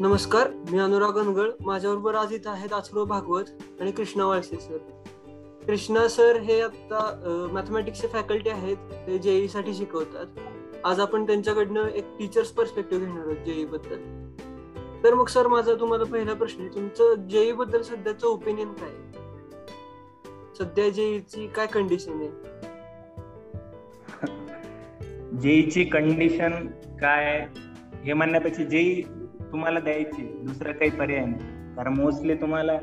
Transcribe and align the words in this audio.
नमस्कार 0.00 0.48
मी 0.72 0.78
अनुराग 0.78 1.18
अनगळ. 1.18 1.50
माझ्याबरोबर 1.60 2.14
आज 2.14 2.32
इथं 2.32 2.50
आहेत 2.50 2.72
आचरो 2.72 3.04
भागवत 3.04 3.44
आणि 3.80 3.90
कृष्णा 3.92 4.26
वाळसे 4.26 4.56
सर. 4.56 4.76
कृष्णा 5.66 6.08
सर 6.08 6.36
हे 6.36 6.60
आता 6.60 7.48
मॅथमॅटिक्सचे 7.52 8.08
फॅकल्टी 8.08 8.50
आहेत. 8.50 8.76
ते 8.76 9.18
जेई 9.18 9.48
साठी 9.48 9.74
शिकवतात. 9.74 10.26
आज 10.84 11.00
आपण 11.00 11.26
त्यांच्याकडनं 11.26 11.86
एक 11.86 12.04
टीचर्स 12.18 12.48
पर्स्पेक्टिव्ह 12.48 13.04
घेणार 13.04 13.26
आहोत 13.26 13.36
जेई 13.36 13.64
बद्दल. 13.64 13.98
तर 15.04 15.14
मग 15.14 15.26
सर 15.26 15.46
माझा 15.46 15.74
तुम्हाला 15.74 16.04
पहिला 16.04 16.34
प्रश्न 16.34 16.60
आहे. 16.60 16.74
तुमचं 16.74 17.28
जेई 17.28 17.52
बद्दल 17.52 17.82
सध्याचं 17.82 18.26
ओपिनियन 18.26 18.72
काय 18.72 18.90
सध्या 20.58 20.88
जेईची 20.88 21.46
काय 21.46 21.66
कंडिशन 21.66 22.20
आहे? 22.20 22.30
जेईची 25.38 25.84
कंडिशन 25.84 26.66
काय 27.00 27.48
हे 28.04 28.12
म्हणण्यापेक्षा 28.12 28.64
जेई 28.64 29.02
तुम्हाला 29.54 29.80
द्यायची 29.80 30.22
दुसरं 30.46 30.72
काही 30.72 30.90
पर्याय 30.90 31.24
नाही. 31.24 31.74
कारण 31.76 31.94
मोस्टली 31.94 32.34
तुम्हाला 32.34 32.78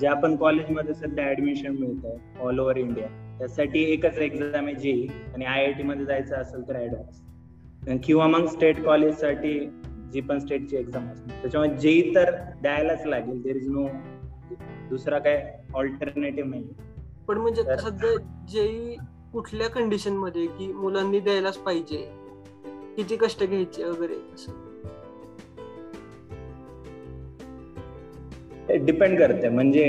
ज्या 0.00 0.14
पण 0.14 0.36
कॉलेजमध्ये 0.36 0.94
सध्या 0.94 1.28
ऍडमिशन 1.30 1.76
मिळत 1.78 2.04
आहे 2.06 2.44
ऑल 2.44 2.58
ओव्हर 2.58 2.76
इंडिया 2.76 3.06
त्यासाठी 3.38 3.82
एकच 3.92 4.18
एक्झाम 4.18 4.66
आहे 4.66 4.74
जेई 4.74 5.06
आणि 5.34 5.44
आय 5.44 5.64
आय 5.64 5.72
टी 5.72 5.82
मध्ये 5.82 6.06
जायचं 6.06 6.36
असेल 6.36 6.68
तर 6.68 6.76
ऍडव्हान्स 6.76 8.00
किंवा 8.06 8.26
मग 8.26 8.46
स्टेट 8.46 8.84
कॉलेजसाठी 8.84 9.58
जी 10.12 10.20
पण 10.20 10.38
स्टेटची 10.38 10.76
एक्झाम 10.76 11.08
असते. 11.08 11.40
त्याच्यामुळे 11.42 11.76
जेई 11.76 12.14
तर 12.14 12.30
द्यायलाच 12.62 13.06
लागेल 13.06 13.42
देर 13.42 13.56
इज 13.56 13.68
नो 13.68 13.86
दुसरा 14.88 15.18
काय 15.18 15.52
ऑल्टरनेटिव्ह 15.74 16.50
नाही. 16.50 16.64
पण 17.28 17.38
म्हणजे 17.38 17.62
सध्या 17.62 18.16
जेई 18.48 18.96
कुठल्या 19.32 19.68
कंडिशनमध्ये 19.68 20.46
की 20.46 20.72
मुलांनी 20.72 21.20
द्यायलाच 21.20 21.56
पाहिजे? 21.56 21.96
किती 22.96 23.16
कष्ट 23.16 23.44
घ्यायचे 23.44 23.84
वगैरे 23.84 24.14
असं? 24.34 24.71
डिपेंड 28.78 29.18
करते. 29.18 29.48
म्हणजे 29.48 29.84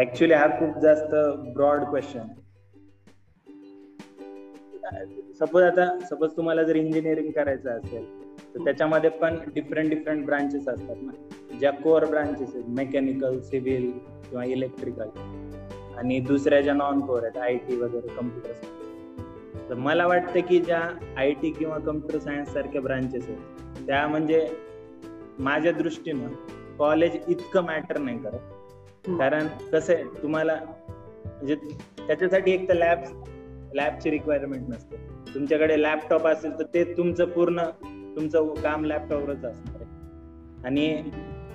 ऍक्च्युली 0.00 0.34
हा 0.34 0.46
खूप 0.58 0.78
जास्त 0.82 1.14
ब्रॉड 1.54 1.84
क्वेश्चन 1.84 2.26
सपोज 5.40 5.62
आता 5.62 5.86
सपोज 6.10 6.30
तुम्हाला 6.36 6.62
जर 6.62 6.76
इंजिनिअरिंग 6.76 7.30
करायचं 7.30 7.70
असेल 7.70 8.04
तर 8.54 8.64
त्याच्यामध्ये 8.64 9.10
पण 9.10 9.36
डिफरंट 9.54 9.88
डिफरंट 9.90 10.24
ब्रांचेस 10.26 10.68
असतात 10.68 10.96
ना. 11.02 11.12
ज्या 11.60 11.70
कोअर 11.72 12.04
ब्रांचेस 12.04 12.54
आहेत 12.54 12.68
मेकॅनिकल 12.68 13.38
सिव्हिल 13.40 13.90
किंवा 14.28 14.44
इलेक्ट्रिकल 14.44 15.08
आणि 15.98 16.18
दुसऱ्या 16.20 16.60
ज्या 16.60 16.74
नॉन 16.74 17.00
कोअर 17.00 17.22
आहेत 17.22 17.36
आय 17.36 17.56
टी 17.68 17.76
वगैरे 17.76 18.14
कम्प्युटर 18.16 19.66
तर 19.68 19.74
मला 19.74 20.06
वाटतं 20.06 20.40
की 20.40 20.58
ज्या 20.58 20.80
आय 21.16 21.32
टी 21.32 21.50
किंवा 21.50 21.78
कम्प्युटर 21.78 22.18
सायन्स 22.18 22.52
सारख्या 22.52 22.80
ब्रांचेस 22.80 23.28
आहेत 23.28 23.86
त्या 23.86 24.06
म्हणजे 24.06 24.46
माझ्या 25.38 25.72
दृष्टीनं 25.72 26.28
कॉलेज 26.78 27.16
इतकं 27.28 27.64
मॅटर 27.64 27.98
नाही 27.98 28.18
करत. 28.18 29.08
कारण 29.08 29.46
कसं 29.72 29.94
आहे 29.94 30.04
तुम्हाला 30.22 30.54
म्हणजे 31.26 31.54
त्याच्यासाठी 32.06 32.50
एक 32.50 32.68
तर 32.68 32.74
लॅब 32.74 32.98
लॅबची 33.74 34.10
रिक्वायरमेंट 34.10 34.68
नसते. 34.68 34.96
तुमच्याकडे 35.34 35.82
लॅपटॉप 35.82 36.26
असेल 36.26 36.58
तर 36.58 36.64
ते 36.74 36.84
तुमचं 36.96 37.24
पूर्ण 37.24 37.62
तुमचं 38.16 38.54
काम 38.54 38.84
लॅपटॉपवरच 38.84 39.44
असणार 39.44 39.80
आहे. 39.80 39.86
आणि 40.64 41.10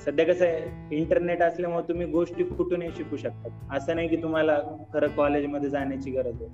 सध्या 0.06 0.26
कसं 0.26 0.46
आहे 0.46 0.96
इंटरनेट 0.98 1.42
असल्यामुळे 1.42 1.88
तुम्ही 1.88 2.06
गोष्टी 2.08 2.44
कुठूनही 2.44 2.90
शिकू 2.98 3.18
शकतात 3.18 3.76
असं 3.76 3.96
नाही 3.96 4.08
की 4.08 4.16
तुम्हाला 4.16 4.58
खरं 4.94 5.08
कॉलेजमध्ये 5.08 5.70
जाण्याची 5.70 6.12
गरज 6.12 6.42
आहे. 6.42 6.50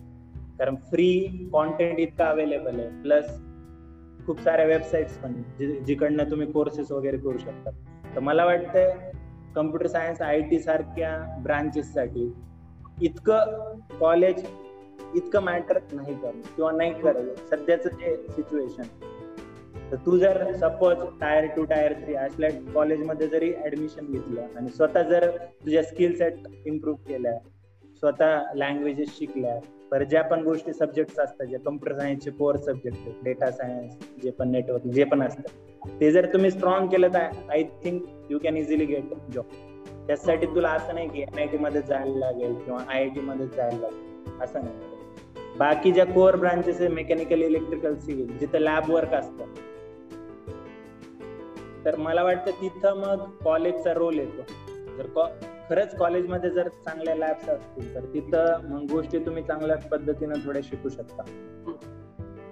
कारण 0.59 0.75
फ्री 0.75 1.49
कॉन्टेंट 1.53 1.99
इतकं 1.99 2.23
अवेलेबल 2.23 2.79
आहे. 2.79 2.89
प्लस 3.01 3.39
खूप 4.25 4.41
साऱ्या 4.41 4.65
वेबसाईट्स 4.65 5.17
पण 5.17 5.41
जिकडनं 5.85 6.29
तुम्ही 6.31 6.51
कोर्सेस 6.51 6.91
वगैरे 6.91 7.17
करू 7.17 7.37
शकता. 7.37 7.69
तर 8.15 8.19
मला 8.19 8.45
वाटतंय 8.45 8.91
कम्प्युटर 9.55 9.87
सायन्स 9.87 10.21
आय 10.21 10.41
टी 10.41 10.59
सारख्या 10.59 11.17
ब्रांचेससाठी 11.43 12.31
इतकं 13.01 13.79
कॉलेज 13.99 14.43
इतकं 15.15 15.43
मॅटर 15.43 15.77
नाही 15.93 16.13
करणं 16.15 16.41
किंवा 16.55 16.71
नाही 16.71 16.93
करत. 16.93 17.39
सध्याचं 17.49 17.89
जे 17.89 18.15
सिच्युएशन 18.29 18.83
तर 19.91 19.95
तू 19.95 20.17
जर 20.17 20.51
suppose 20.55 20.97
tier 21.21 21.45
two 21.55 21.63
tier 21.65 21.93
three 21.93 22.15
असल्या 22.15 22.49
कॉलेजमध्ये 22.73 23.27
जरी 23.27 23.53
ऍडमिशन 23.65 24.11
घेतलं 24.11 24.57
आणि 24.57 24.69
स्वतः 24.69 25.01
जर 25.01 25.29
तुझ्या 25.65 25.83
स्किल 25.83 26.15
सेट 26.17 26.47
इम्प्रूव्ह 26.65 27.03
केल्या 27.07 27.37
स्वतः 28.01 28.41
लँग्वेजेस 28.55 29.17
शिकल्या 29.17 29.59
पर 29.91 30.03
ज्या 30.03 30.21
पण 30.21 30.43
गोष्टी 30.43 30.73
सब्जेक्ट 30.73 31.19
असतात 31.19 31.45
जे 31.45 31.57
कम्प्युटर 31.57 31.99
सायन्सचे 31.99 32.31
कोर 32.31 32.55
सब्जेक्ट 32.55 32.97
डेटा 33.23 33.51
सायन्स 33.51 33.95
जे 34.23 34.31
पण 34.31 34.51
नेटवर्क 34.51 34.87
जे 34.87 35.03
पण 35.03 35.21
असतात 35.21 35.67
ते 36.01 36.11
जर 36.11 36.25
तुम्ही 36.33 36.51
स्ट्रॉंग 36.51 36.87
केलं 36.87 37.07
तर 37.07 37.19
I 37.49 37.63
think 37.63 38.03
you 38.29 38.39
can 38.39 38.57
easily 38.57 38.85
get 38.85 39.03
job 39.33 39.45
त्यासाठी 40.07 40.45
तुला 40.45 40.69
असं 40.69 40.93
नाही 40.93 41.09
की 41.09 41.21
एन 41.21 41.39
आय 41.39 41.47
टी 41.47 41.57
मध्ये 41.57 41.81
जायला 41.81 42.17
लागेल 42.17 42.53
किंवा 42.53 42.79
आय 42.87 42.99
आय 42.99 43.09
टी 43.09 43.19
मध्ये 43.19 43.47
जायला 43.47 43.77
लागेल. 43.77 44.41
असं 44.41 44.59
नाही. 44.63 44.77
बाकी 45.57 45.91
ज्या 45.91 46.05
कोअर 46.05 46.35
ब्रांचेस 46.35 46.81
आहे 46.81 46.89
मेकॅनिकल 46.89 47.41
इलेक्ट्रिकल 47.41 47.95
सिव्हिल 47.95 48.37
जिथं 48.37 48.59
लॅब 48.59 48.89
वर्क 48.89 49.13
असतं. 49.13 49.45
तर 51.85 51.95
मला 51.95 52.23
वाटतं 52.23 52.51
तिथं 52.51 52.97
मग 52.97 53.29
कॉलेजचा 53.43 53.93
रोल 53.93 54.19
येतो. 54.19 54.41
जर 54.97 55.07
खरंच 55.69 55.95
कॉलेजमध्ये 55.95 56.49
जर 56.49 56.67
चांगल्या 56.67 57.15
लॅब्स 57.15 57.49
असतील 57.49 57.95
तर 57.95 57.99
तिथं 58.13 58.67
मग 58.69 58.85
गोष्टी 58.91 59.19
तुम्ही 59.19 59.43
चांगल्या 59.43 59.77
पद्धतीनं 59.77 60.33
थोड्या 60.45 60.61
शिकू 60.65 60.89
शकता. 60.89 61.23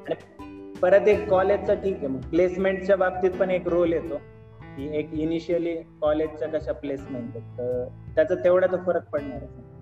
आणि 0.10 0.74
परत 0.82 1.08
एक 1.08 1.30
कॉलेजचा 1.30 1.74
ठीक 1.74 1.96
आहे 1.96 2.08
मग 2.08 2.20
प्लेसमेंटच्या 2.20 2.96
बाबतीत 2.96 3.32
पण 3.32 3.52
एक 3.52 3.68
रोल 3.68 3.94
येतो. 3.94 4.18
की 4.62 4.98
एक 4.98 5.14
इनिशियली 5.14 5.76
कॉलेजच्या 5.76 6.48
कशा 6.48 6.72
प्लेसमेंट 6.72 7.36
तर 7.36 7.88
त्याचा 8.16 8.36
तेवढा 8.36 8.68
तर 8.68 8.78
फरक 8.86 9.10
पडणार 9.10 9.42
आहे. 9.42 9.77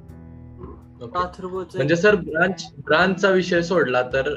म्हणजे 1.01 1.95
सर 1.95 2.15
ब्रांच 2.15 2.65
ब्रांचचा 2.85 3.29
विषय 3.29 3.61
सोडला 3.61 4.01
तर 4.13 4.29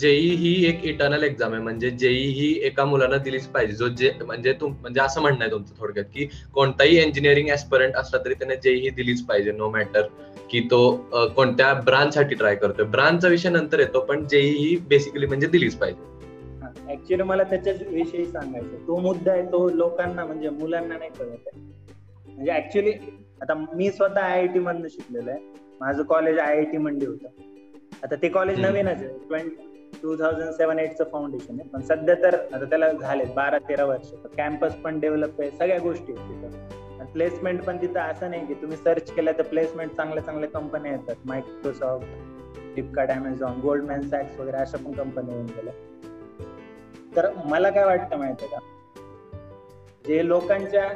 जेई 0.00 0.28
ही 0.36 0.52
एक 0.68 0.84
इंटरनल 0.84 1.22
एक्झाम 1.22 1.52
आहे. 1.52 1.62
म्हणजे 1.62 1.90
जेई 1.90 2.26
ही 2.32 2.52
एका 2.66 2.84
मुलाला 2.84 3.16
दिलीच 3.18 3.46
पाहिजे. 3.48 3.72
जो 3.74 3.88
जे 3.90 4.10
म्हणजे 4.24 4.52
तुम 4.60 4.72
म्हणजे 4.80 5.00
असं 5.00 5.20
म्हणणं 5.20 5.42
आहे 5.44 5.50
तुमचं 5.50 5.74
थोडक्यात 5.78 6.04
की 6.14 6.28
कोणताही 6.54 6.98
इंजिनिअरिंग 7.02 7.48
ऍस्परंट 7.52 7.96
असला 7.96 8.18
तरी 8.24 8.34
त्याने 8.34 8.56
जेई 8.64 8.80
ही 8.80 8.90
दिलीच 8.96 9.24
पाहिजे 9.26 9.52
नो 9.52 9.70
मॅटर 9.70 10.06
की 10.50 10.60
तो 10.70 10.80
कोणत्या 11.36 11.72
ब्रांच 11.74 12.14
साठी 12.14 12.34
ट्राय 12.34 12.54
करतोय. 12.56 12.86
ब्रांचचा 12.86 13.28
विषय 13.28 13.48
नंतर 13.50 13.80
येतो 13.80 14.00
पण 14.00 14.26
जेई 14.28 14.50
ही 14.56 14.76
बेसिकली 14.88 15.26
म्हणजे 15.26 15.46
दिलीच 15.46 15.76
पाहिजे. 15.78 16.12
ऍक्च्युली 16.92 17.22
मला 17.22 17.42
त्याच्याच 17.42 17.82
विषयी 17.88 18.24
सांगायचं 18.24 18.86
तो 18.86 18.96
मुद्दा 19.00 19.32
आहे 19.32 19.42
तो 19.52 19.68
लोकांना 19.68 20.24
म्हणजे 20.24 20.48
मुलांना 20.50 20.96
नाही 20.98 21.10
कळत 21.18 21.46
आहे. 21.46 21.60
म्हणजे 22.26 22.52
ऍक्च्युली 22.52 22.92
आता 23.42 23.54
मी 23.74 23.90
स्वतः 23.90 24.20
आय 24.20 24.40
आय 24.40 24.46
टी 24.46 24.58
मधनं 24.58 24.88
शिकलेलो 24.88 25.30
आहे. 25.30 25.62
माझं 25.80 26.02
college 26.02 26.38
I 26.38 26.56
I 26.56 26.64
T 26.64 26.78
Mandi 26.78 27.06
होतं. 27.06 27.28
आता 28.02 28.14
ते 28.14 28.28
कॉलेज 28.28 28.60
नवीनच 28.60 28.96
आहे. 28.96 29.08
ट्वेंटी 29.08 29.90
टू 30.02 30.16
थाउजंड 30.16 30.50
सेव्हन 30.50 30.78
एटचं 30.78 31.04
फाउंडेशन 31.12 31.60
आहे. 31.60 31.68
पण 31.68 31.80
सध्या 31.80 32.14
तर 32.14 32.34
आता 32.34 32.64
त्याला 32.64 32.92
झाले 32.92 33.24
बारा 33.24 33.58
तेरा 33.58 33.84
वर्ष. 33.84 34.12
कॅम्पस 34.36 34.74
पण 34.74 35.00
डेव्हलप 35.00 35.40
आहे. 35.40 35.50
सगळ्या 35.50 35.78
गोष्टी 35.78 36.12
आहेत 36.12 36.28
तिथं. 36.28 36.64
प्लेसमेंट 37.04 37.64
पण 37.64 37.76
तिथं 37.76 38.00
असं 38.00 38.30
नाही 38.30 38.46
की 38.46 38.54
तुम्ही 38.54 38.76
सर्च 38.76 39.12
केलं 39.12 39.32
तर 39.32 39.42
प्लेसमेंट 39.42 39.90
चांगल्या 39.90 40.24
चांगल्या 40.24 40.50
कंपन्या 40.50 40.92
येतात. 40.92 41.14
मायक्रोसॉफ्ट 41.24 42.06
फ्लिपकार्ट 42.72 43.10
अमेझॉन 43.10 43.60
गोल्डमॅन 43.60 44.02
सॅक्स 44.02 44.40
वगैरे 44.40 44.56
अशा 44.56 44.78
पण 44.78 44.92
कंपन्या 44.92 45.34
येऊन 45.34 45.46
गेल्या. 45.46 45.72
तर 47.16 47.32
मला 47.44 47.70
काय 47.70 47.84
वाटतं 47.84 48.16
माहितीये 48.16 48.50
का? 48.50 48.58
जे 50.06 50.28
लोकांच्या 50.28 50.88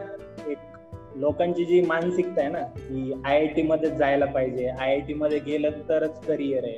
लोकांची 1.18 1.64
जी 1.64 1.80
मानसिकता 1.80 2.40
आहे 2.40 2.50
ना 2.50 2.62
की 2.76 3.12
आय 3.24 3.38
आय 3.38 3.46
टी 3.46 3.62
मध्ये 3.62 3.90
जायला 3.90 4.26
पाहिजे. 4.26 4.68
आय 4.68 4.90
आय 4.90 5.00
टी 5.00 5.14
मध्ये 5.14 5.38
गेलं 5.38 5.70
तरच 5.88 6.26
करिअर 6.26 6.64
आहे. 6.64 6.76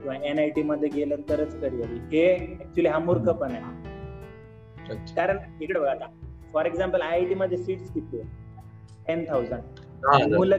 किंवा 0.00 0.14
एन 0.24 0.38
आय 0.38 0.48
टी 0.50 0.62
मध्ये 0.62 0.88
गेलं 0.94 1.28
तरच 1.28 1.60
करिअर 1.60 1.86
आहे. 1.86 1.98
हे 2.12 2.34
ऍक्च्युली 2.60 2.88
हा 2.88 2.98
मूर्खपण 2.98 3.52
आहे. 3.52 4.94
कारण 5.16 5.38
इकडे 5.60 5.78
बघा 5.80 5.90
आता. 5.90 6.06
For 6.52 6.66
example 6.66 7.00
I 7.00 7.18
I 7.18 7.24
T 7.24 7.34
मध्ये 7.34 7.58
सीट्स 7.58 7.92
किती 7.92 8.20
आहे 8.20 8.28
टेन 9.06 9.24
थाउजंड 9.28 10.34
मुलं 10.34 10.56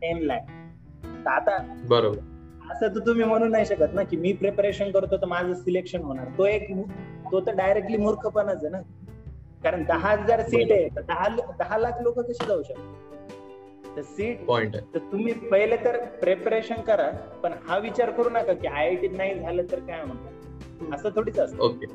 टेन 0.00 0.18
लॅक 0.18 1.26
आता 1.28 1.56
बरोबर. 1.88 2.18
असं 2.72 2.88
तर 2.88 3.06
तुम्ही 3.06 3.24
म्हणू 3.24 3.46
नाही 3.48 3.66
शकत 3.66 3.94
ना 3.94 4.02
की 4.02 4.16
मी 4.16 4.32
प्रिपरेशन 4.32 4.90
करतो 4.90 5.16
तर 5.16 5.26
माझं 5.26 5.54
सिलेक्शन 5.54 6.02
होणार. 6.02 6.26
तो 6.38 6.46
एक 6.46 6.70
तो 7.32 7.40
तर 7.40 7.54
डायरेक्टली 7.56 7.96
मूर्खपणाच 7.96 8.64
आहे 8.64 8.68
ना. 8.68 8.80
कारण 9.60 9.82
दहा 9.84 10.10
हजार 10.12 10.42
सीट 10.42 10.72
आहे 10.72 10.88
तर 10.96 11.00
दहा 11.08 11.28
दहा 11.58 11.78
लाख 11.78 12.00
लोक 12.02 12.18
कशी 12.20 12.46
जाऊ 12.46 12.62
शकतात? 12.62 13.06
तर 13.96 14.02
सीट 14.02 14.44
पॉइंट 14.46 14.76
तर 14.94 14.98
तुम्ही 15.12 15.32
पहिले 15.50 15.76
तर 15.76 15.96
प्रिपरेशन 16.20 16.80
करा 16.86 17.10
पण 17.42 17.52
हा 17.66 17.78
विचार 17.78 18.10
करू 18.10 18.30
नका 18.30 18.52
की 18.52 18.66
आय 18.68 18.86
आय 18.88 18.94
टी 18.96 19.08
नाही 19.08 19.34
झालं 19.40 19.62
तर 19.70 19.78
काय 19.86 20.04
म्हणतात 20.04 20.94
असं 20.94 21.10
थोडीच 21.16 21.38
असतं. 21.38 21.62
ओके. 21.62 21.86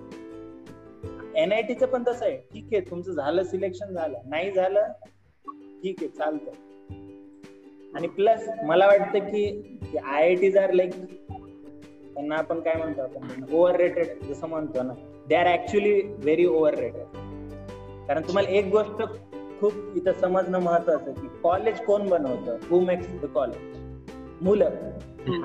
एनआयटीचं 1.41 1.85
पण 1.85 2.03
तसं 2.07 2.25
आहे. 2.25 2.37
ठीक 2.53 2.67
आहे 2.73 2.81
तुमचं 2.89 3.11
झालं 3.11 3.43
सिलेक्शन 3.43 3.93
झालं. 3.93 4.17
नाही 4.25 4.51
झालं 4.51 4.91
ठीक 5.83 5.95
आहे 6.01 6.07
चालतं. 6.07 6.51
आणि 7.97 8.07
प्लस 8.07 8.47
मला 8.63 8.87
वाटतं 8.87 9.19
की 9.19 9.45
आय 9.97 10.13
आय 10.15 10.35
टी 10.35 10.51
जर 10.51 10.71
लाईक 10.73 10.91
त्यांना 10.93 12.35
आपण 12.35 12.59
काय 12.59 12.75
म्हणतो 12.77 13.01
आपण? 13.01 13.43
ओव्हर 13.53 13.75
रेटेड 13.75 14.23
जसं 14.23 14.47
म्हणतो 14.47 14.83
ना 14.83 14.93
they 15.29 15.35
are 15.35 15.47
actually 15.53 16.01
very 16.01 16.45
over 16.45 16.75
rated 16.75 17.23
कारण 18.07 18.21
तुम्हाला 18.21 18.49
एक 18.49 18.69
गोष्ट 18.71 19.01
खूप 19.59 19.73
इथं 19.95 20.13
समजणं 20.13 20.59
महत्वाचं 20.59 21.13
की 21.13 21.27
कॉलेज 21.43 21.79
कोण 21.85 22.07
बनवतं? 22.09 22.57
हु 22.69 22.79
मेक्स 22.79 23.07
द 23.21 23.25
कॉलेज 23.25 23.83
मुलं. 24.41 24.69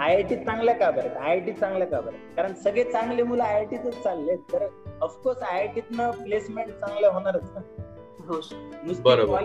आयआयटी 0.01 0.37
चांगल्या 0.37 0.75
का 0.75 0.91
बरं? 0.91 1.09
आयआयटी 1.11 1.53
चांगल्या 1.53 1.87
का 1.87 2.01
बरं? 2.01 2.17
कारण 2.37 2.55
सगळे 2.55 2.85
चांगले 2.85 3.23
मुलं 3.23 3.43
आयआयटीतच 3.43 4.03
चालले 4.03 4.37
तर 4.53 4.67
ऑफकोर्स 5.03 5.43
आयआयटीतनं 5.43 6.11
प्लेसमेंट 6.11 6.69
चांगलं 6.71 7.09
होणारच 7.09 7.51
ना. 7.55 7.61
बरोबर. 9.05 9.45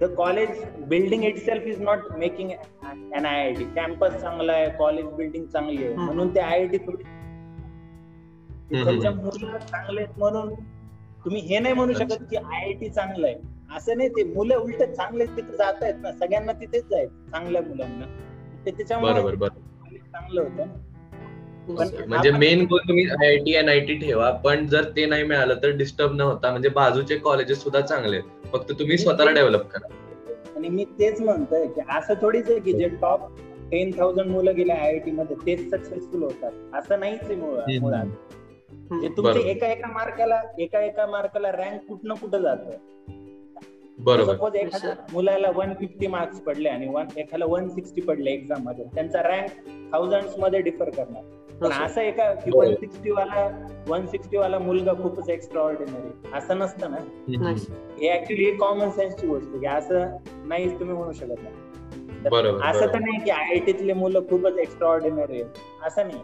The 0.00 0.04
college 0.16 0.64
building 0.88 1.24
itself 1.36 1.66
is 1.66 1.80
not 1.82 1.98
making 2.18 2.50
an 2.50 3.26
I 3.26 3.40
I 3.40 3.52
T. 3.52 3.64
Campus 3.64 4.16
चांगला 4.20 4.52
आहे 4.52 4.70
कॉलेज 4.78 5.06
बिल्डिंग 5.06 5.46
चांगली 5.46 5.84
आहे. 5.84 5.94
म्हणून 5.94 6.34
ते 6.34 6.40
आय 6.40 6.58
आय 6.58 6.66
टी 6.66 6.78
चांगले 8.78 10.00
आहेत 10.00 10.18
म्हणून 10.18 10.54
तुम्ही 11.26 11.40
हे 11.42 11.58
नाही 11.58 11.74
म्हणू 11.74 11.92
शकत 11.92 12.22
की 12.30 12.36
आय 12.36 12.64
आय 12.64 12.72
टी 12.72 12.88
चांगलं 12.88 13.26
आहे. 13.26 13.36
असं 13.76 13.96
नाही 13.96 14.08
ते 14.08 14.22
मुलं 14.24 14.56
उलट 14.56 14.82
चांगले 14.82 15.24
तिथे 15.26 15.56
जात 15.56 15.82
आहेत 15.82 15.94
ना. 16.02 16.12
सगळ्यांना 16.12 16.52
तिथेच 16.52 16.84
जायचं 16.90 17.30
चांगल्या 17.30 17.62
मुलांना. 17.62 18.04
ते 18.66 18.70
त्याच्यामुळे 18.70 19.12
बरोबर 19.12 19.34
बरोबर. 19.34 19.60
college 19.86 20.12
चांगलं 20.12 20.40
होतं. 20.40 20.66
पण 21.68 22.08
म्हणजे 22.08 22.30
मेन 22.30 22.64
गोल 22.64 22.80
तुम्ही 22.88 23.06
आयआयटी 23.06 23.54
एनआयटी 23.54 23.94
ठेवा 23.94 24.30
पण 24.30 24.66
जर 24.66 24.84
ते 24.96 25.06
नाही 25.06 25.22
मिळालं 25.22 25.54
तर 25.54 25.70
डिस्टर्ब 25.70 26.12
न 26.12 26.20
होता 26.20 26.50
म्हणजे 26.50 26.68
बाजूचे 26.68 27.16
कॉलेजेस 27.18 27.62
सुद्धा 27.62 27.80
चांगले 27.80 28.16
आहेत. 28.16 28.48
फक्त 28.52 28.72
तुम्ही 28.72 28.98
स्वतःला 28.98 29.30
डेव्हलप 29.30 29.66
करा. 29.66 29.88
आणि 30.56 30.68
मी 30.68 30.84
तेच 30.84 31.20
म्हणतोय 31.20 31.66
की 31.66 31.80
असं 31.88 32.14
थोडीच 32.22 32.50
आहे 32.50 32.60
की 32.60 32.72
जे 32.72 32.88
टॉप 32.88 33.20
टेन 33.70 33.90
थाउजंड 33.98 34.30
मुलं 34.30 34.56
गेले 34.56 34.72
आयआयटी 34.72 35.10
मध्ये 35.10 35.36
तेच 35.46 35.70
सक्सेसफुल 35.70 36.22
होतात. 36.22 36.52
असं 36.74 37.00
नाहीच 37.00 37.22
आहे 37.22 37.34
मुळात. 37.34 38.06
तुमचे 38.72 39.40
एका 39.50 39.66
एका 39.66 39.88
मार्काला 39.88 40.42
एका 40.58 40.80
एका 40.80 41.06
मार्काला 41.06 41.52
रँक 41.52 41.88
कुठं 41.88 42.14
कुठं 42.14 42.38
जातं? 42.38 42.70
बरोबर. 43.98 44.34
सपोज 44.34 44.56
एखाद्या 44.56 44.94
मुलाला 45.12 45.50
वन 45.54 45.74
फिफ्टी 45.74 46.06
मार्क्स 46.06 46.40
पडले 46.40 46.68
आणि 46.68 46.88
वन 46.88 47.06
एखादा 47.16 47.46
वन 47.46 47.68
सिक्स्टी 47.68 48.00
पडले 48.00 48.30
एक्झाममध्ये 48.30 48.84
त्यांचा 48.94 49.22
रँक 49.22 49.50
थाउजंडमध्ये 49.92 50.60
डिफर 50.60 50.90
करणार. 50.90 51.22
पण 51.60 51.84
असं. 51.84 52.00
आहे 52.00 52.10
का 52.10 52.34
की. 52.34 52.50
वन 52.54 52.74
सिक्स्टी 52.74 53.10
वाला 53.10 53.68
वन 53.88 54.06
सिक्स्टी 54.06 54.36
वाला 54.36 54.58
मुलगा 54.58 54.92
खूपच 54.92 55.28
एक्स्ट्रा 55.28 55.62
ऑर्डिनरी 55.62 56.28
असं 56.34 56.58
नसतं 56.58 56.90
ना. 56.90 56.96
हे 58.00 58.12
ऍक्च्युली 58.18 58.56
कॉमन 58.56 58.90
सेन्सची 58.90 59.26
गोष्ट 59.26 59.48
आहे 59.50 59.58
की 59.58 59.66
असं 59.66 60.16
नाहीच 60.44 60.80
तुम्ही 60.80 60.96
म्हणू 60.96 61.12
शकत 61.12 61.42
नाही. 61.42 61.54
असं 62.70 62.86
तर. 62.86 62.98
नाही 62.98 63.24
की 63.24 63.30
आयआयटीतले 63.30 63.92
मुलं 63.92 64.20
खूपच 64.20 64.58
एक्स्ट्रा 64.58 64.88
ऑर्डिनरी 64.88 65.42
आहेत. 65.42 65.54
असं 65.86 66.08
नाही. 66.08 66.22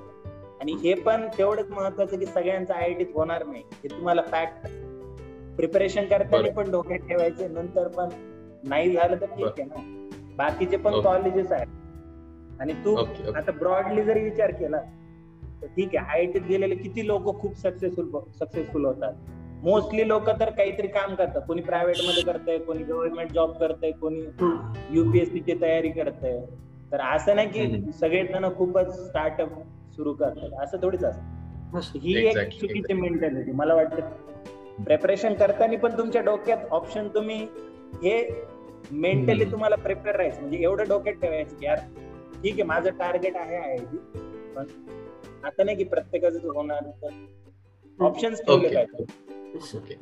आणि 0.63 0.73
हे 0.73 0.95
पण 0.95 1.27
तेवढंच 1.39 1.71
महत्वाचं 1.71 2.19
की 2.19 2.27
सगळ्यांचं 2.27 2.75
आयआयटीत 2.75 3.07
होणार 3.15 3.47
नाही. 3.47 3.63
हे 3.75 3.89
तुम्हाला 3.89 4.23
फॅक्ट 4.23 4.67
प्रिपरेशन 5.57 6.05
करताना. 6.05 6.51
पण 6.51 6.71
डोक्यात 6.71 6.99
ठेवायचे 6.99 7.49
नंतर 7.49 7.89
पण 7.89 8.09
नाही 8.65 8.93
झालं 8.93 9.17
तर 9.21 9.27
ठीक 9.27 9.47
आहे 9.47 9.65
ना. 9.65 9.81
बाकीचे 10.37 10.77
पण. 10.77 11.01
कॉलेजेस 11.01 11.53
आहेत. 11.53 12.61
आणि 12.61 12.73
तू 12.73 12.95
आता 13.33 13.53
ब्रॉडली 13.53 14.03
जरी 14.03 14.23
विचार 14.25 14.51
केला 14.51 14.81
तर 15.63 15.67
ठीक 15.67 15.97
आहे. 15.97 16.07
आयआयटीत 16.07 16.43
गेलेले 16.49 16.75
किती 16.75 17.07
लोक 17.07 17.41
खूप 17.41 17.57
सक्सेसफुल 17.57 18.11
सक्सेसफुल 18.39 18.85
होतात. 18.85 19.13
मोस्टली 19.63 20.09
लोक 20.09 20.31
तर 20.31 20.51
काहीतरी 20.51 20.87
काम 20.87 21.15
करतात. 21.15 21.43
कोणी 21.47 21.63
प्रायव्हेटमध्ये 21.63 22.23
करतंय 22.23 22.59
कोणी 22.59 22.83
गव्हर्नमेंट 22.85 23.33
जॉब 23.33 23.51
करतंय 23.51 23.91
कोणी 23.91 24.21
युपीएससी 24.91 25.41
ची 25.41 25.61
तयारी 25.61 25.91
करतंय. 25.91 26.41
तर 26.93 27.01
असं 27.01 27.37
नाही 27.37 27.49
की 27.49 27.61
हम्म. 27.61 27.91
सगळेच 27.91 28.33
जण 28.33 28.55
खूपच 28.57 29.07
स्टार्टअप 29.09 29.49
सुरू 29.97 30.13
करतात. 30.13 30.63
असं 30.63 30.83
थोडीच 30.83 31.05
असतं. 31.05 31.99
ही 31.99 32.17
एक 32.19 32.39
चुकीची 32.51 32.93
मेंटॅलिटी 32.93 33.53
मला 33.53 33.75
वाटतं 33.75 34.85
प्रिपरेशन 34.85 35.35
करताना 35.35 35.77
पण 35.79 35.97
तुमच्या 35.99 36.23
डोक्यात 36.23 36.67
ऑप्शन 36.71 37.09
तुम्ही 37.09 37.37
हे 38.03 38.17
मेंटली. 38.91 39.45
तुम्हाला 39.45 39.77
प्रिपेअर 39.77 40.17
राहायचं. 40.17 40.41
म्हणजे 40.41 40.59
एवढं 40.59 40.89
डोक्यात 40.89 41.15
ठेवायचं 41.15 41.57
की 41.57 41.67
यार 41.67 41.79
ठीक 42.43 42.53
आहे 42.53 42.63
माझं 42.63 42.91
टार्गेट 42.91 43.37
आहे 43.37 43.57
आय 43.57 43.77
पण 44.57 44.65
आता 45.45 45.65
नाही 45.65 45.77
की 45.77 45.85
प्रत्येकाचं 45.85 46.49
होणार 46.55 46.91
ऑप्शन्स 47.99 48.41
ठेवले. 48.41 48.69
पाहिजे 48.69 49.41
ओके 49.55 49.95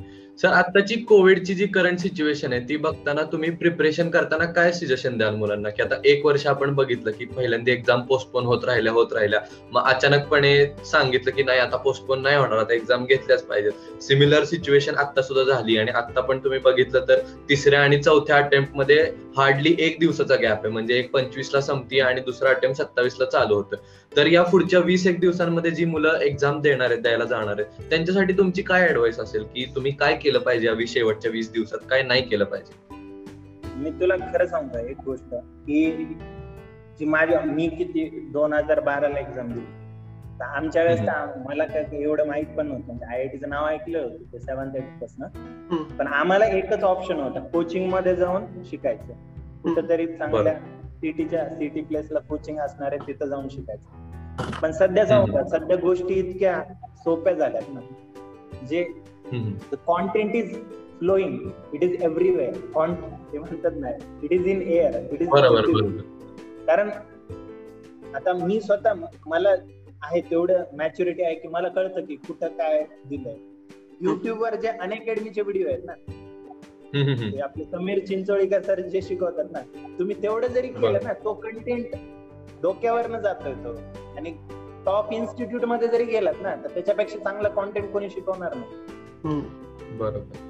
सर 0.43 0.49
आताची 0.49 0.95
कोविडची 0.95 1.55
जी 1.55 1.67
करंट 1.67 1.99
सिच्युएशन 1.99 2.53
आहे 2.53 2.61
ती 2.69 2.77
बघताना 2.77 3.23
तुम्ही 3.23 3.51
प्रिपरेशन 3.51 4.11
करताना 4.11 4.45
काय 4.45 4.71
सजेशन 4.73 5.17
द्याल 5.19 5.35
मुलांना? 5.35 5.69
की 5.69 5.83
आता 5.83 5.95
एक 6.05 6.25
वर्ष 6.27 6.47
आपण 6.47 6.75
बघितलं 6.75 7.11
की 7.11 7.25
पहिल्यांदा 7.25 7.73
एक्झाम 7.73 8.03
पोस्टपोन 8.03 8.45
होत 8.45 8.65
राहिल्या 8.65 8.93
होत 8.93 9.13
राहिल्या. 9.13 9.41
मग 9.73 9.83
अचानकपणे 9.87 10.55
सांगितलं 10.85 11.37
की 11.37 11.43
नाही 11.43 11.59
आता 11.59 11.77
पोस्टपोन 11.77 12.23
नाही 12.23 12.37
होणार. 12.37 12.59
आता 12.59 12.75
एक्झाम 12.75 13.05
घेतल्याच 13.05 13.43
पाहिजेत. 13.43 14.03
सिमिलर 14.03 14.45
सिच्युएशन 14.45 14.95
आता 14.95 15.23
सुद्धा 15.23 15.45
झाली 15.55 15.77
आणि 15.79 15.91
आता 15.91 16.21
पण 16.21 16.39
तुम्ही 16.39 16.59
बघितलं 16.59 17.05
तर 17.09 17.21
तिसऱ्या 17.49 17.83
आणि 17.83 18.03
चौथ्या 18.03 18.37
अटेम्प्टमध्ये 18.37 19.03
हार्डली 19.37 19.75
एक 19.79 19.99
दिवसाचा 20.01 20.37
गॅप 20.37 20.65
आहे. 20.65 20.73
म्हणजे 20.73 20.99
एक 20.99 21.11
पंचवीसला 21.11 21.61
संपती 21.61 22.01
आणि 22.01 22.21
दुसरा 22.21 22.51
अटेम्प्ट 22.51 22.83
सत्तावीसला 22.83 23.25
चालू 23.25 23.55
होतं. 23.55 23.77
तर 24.17 24.27
या 24.27 24.43
पुढच्या 24.43 24.81
वीस 24.81 25.07
एक 25.07 25.21
दिवसांमध्ये 25.21 25.71
जी 25.71 25.85
मुलं 25.85 26.19
एक्झाम 26.23 26.61
देणार 26.61 26.91
आहेत 26.91 27.03
द्यायला 27.03 27.25
जाणार 27.25 27.61
आहेत 27.61 27.91
त्यांच्यासाठी 27.91 28.33
तुमची 28.33 28.63
काय 28.63 28.89
ऍडवाईस 28.89 29.19
असेल? 29.19 29.40
की 29.43 29.73
तुम्ही 29.75 29.93
काय 29.93 30.17
केलं 30.17 30.39
पाहिजे 30.39 30.67
या 30.67 30.75
शेवटच्या 30.87 31.31
वीस 31.31 31.53
दिवसात? 31.53 31.79
काय 31.91 32.03
नाही 32.03 32.29
केलं 32.29 32.45
पाहिजे? 32.45 32.95
मी 33.77 33.91
तुला 33.91 34.17
खरं 34.17 34.47
सांगतो 34.47 34.79
एक 34.79 34.97
गोष्ट? 35.05 35.35
की 35.35 35.91
जी 36.99 37.05
माझ्या 37.05 37.41
मी 37.41 37.69
किती 37.69 38.29
दोन 38.33 38.53
हजार 38.53 38.81
बाराला 38.81 39.21
एक्झाम 39.21 39.53
दिली. 39.53 39.67
तर 40.39 40.45
आमच्या 40.45 40.83
वेळेस 40.83 41.01
मला 41.47 41.65
काय 41.65 41.85
एवढं 41.93 42.27
माहीत 42.27 42.47
पण 42.57 42.67
नव्हतं. 42.67 42.87
म्हणजे 42.87 43.05
आयआयटीचं 43.05 43.49
नाव 43.49 43.67
ऐकलं 43.67 43.99
होतं 43.99 44.33
ते 44.33 44.39
सेव्हन्थ 44.39 44.77
एटपासून. 44.77 45.29
पण 45.99 46.07
आम्हाला 46.07 46.47
एकच 46.47 46.85
ऑप्शन 46.85 47.21
होता 47.21 47.41
कोचिंगमध्ये 47.41 48.17
जाऊन 48.17 48.43
शिकायचं. 48.65 49.13
कुठं 49.63 49.89
तरी 49.89 50.07
चांगल्या 50.07 50.55
सिटीच्या 50.97 51.49
सिटी 51.49 51.81
प्लेसला 51.81 52.19
कोचिंग 52.19 52.59
असणार 52.59 52.93
आहे 52.93 53.07
तिथं 53.07 53.27
जाऊन 53.27 53.49
शिकायचं. 53.49 54.11
पण. 54.63 54.71
होता 55.11 55.49
सध्या 55.49 55.77
गोष्टी 55.77 56.15
इतक्या 56.15 56.63
सोप्या 56.97 57.33
झाल्यात 57.33 57.63
ना. 57.69 57.81
जे 58.67 58.87
हम्म. 59.33 59.77
Content 59.87 60.35
is 60.35 60.55
flowing 60.99 61.75
it 61.75 61.83
is 61.83 62.03
everywhere 62.03 62.55
ते 63.33 63.39
म्हणतात 63.39 63.77
नाही 63.77 63.95
it 64.23 64.33
is 64.33 64.47
in 64.47 64.63
air 64.63 64.97
it 65.13 65.23
is 65.23 65.29
कारण 66.67 66.91
आता 68.15 68.33
मी 68.47 68.61
स्वतः 68.61 68.93
मला 69.27 69.51
आहे 70.03 70.21
तेवढं 70.21 70.63
मॅच्युरिटी 70.77 71.23
आहे 71.23 71.35
की 71.35 71.49
मला 71.49 71.69
कळतं 71.69 72.05
की 72.05 72.17
कुठं 72.17 72.49
काय 72.49 72.83
दिलंय. 73.07 73.35
युट्यूबवर 74.01 74.55
जे 74.55 74.69
अनअकॅडमीचे 74.69 75.43
व्हिडिओ 75.43 75.69
आहेत 75.69 75.85
ना 75.85 77.43
आपले 77.45 77.65
समीर 77.65 77.99
चिंचोळीकर 78.05 78.63
सर 78.63 78.81
जे 78.81 79.01
शिकवतात 79.03 79.51
ना 79.53 79.61
तुम्ही 79.99 80.23
तेवढं 80.23 80.47
जरी 80.47 80.69
केलं 80.69 80.99
ना 81.05 81.13
तो 81.25 81.33
कंटेंट 81.35 81.95
डोक्यावर 82.63 83.19
जातोय 83.21 83.53
तो 83.65 83.75
आणि 84.17 84.31
टॉप 84.87 85.13
इन्स्टिट्यूटमध्ये 85.13 85.89
जरी 85.89 86.05
गेलात 86.05 86.41
ना 86.43 86.55
तर 86.55 86.69
त्याच्यापेक्षा 86.75 87.19
चांगला 87.19 87.49
कॉन्टेंट 87.49 87.91
कोणी 87.93 88.11
शिकवणार 88.11 88.55
नाही. 88.55 88.90
बरोबर. 89.25 90.49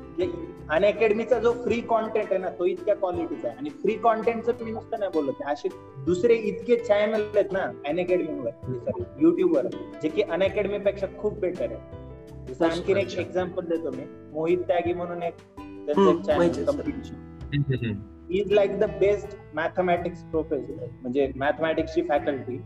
आणि 0.68 0.86
अकॅडमीचा 0.86 1.38
जो 1.38 1.52
फ्री 1.52 1.80
कॉन्टेंट 1.80 2.26
आहे 2.30 2.38
ना 2.38 2.48
तो 2.50 2.64
इतक्या 2.64 2.94
क्वालिटीचा 2.94 3.48
आहे. 3.48 3.56
आणि 3.56 3.70
फ्री 3.70 3.94
कॉन्टेंटचं 3.94 4.52
मी 4.60 4.70
नुसतं 4.70 4.98
नाही 4.98 5.10
बोलत. 5.14 5.42
असे 5.46 5.68
दुसरे 6.04 6.34
इतके 6.34 6.76
चॅनल 6.76 7.22
आहेत 7.34 7.52
ना 7.52 7.62
अनअकॅडमीवर 7.86 8.50
सॉरी 8.78 9.02
युट्यूबवर 9.18 9.66
जे 10.02 10.08
की 10.08 10.22
अनअकॅडमी 10.22 10.78
पेक्षा 10.78 11.06
खूप 11.18 11.38
बेटर 11.38 11.72
आहे. 11.72 11.98
जसं 12.46 12.66
आणखीन 12.66 12.96
एक. 12.96 13.18
एक्झाम्पल 13.18 13.66
देतो 13.66 13.90
मी. 13.90 14.04
मोहित 14.32 14.58
त्यागी 14.58 14.92
म्हणून 14.92 15.22
एक 15.22 15.34
त्यांचं 15.58 16.22
channel. 16.22 16.64
Competition. 16.64 17.94
Is 18.30 18.52
like 18.52 18.78
the 18.78 18.84
best 18.84 19.36
mathematics 19.54 20.22
professor 20.22 20.84
म्हणजे 21.02 21.32
मॅथमॅटिक्सची 21.36 22.02
फॅकल्टी 22.02 22.58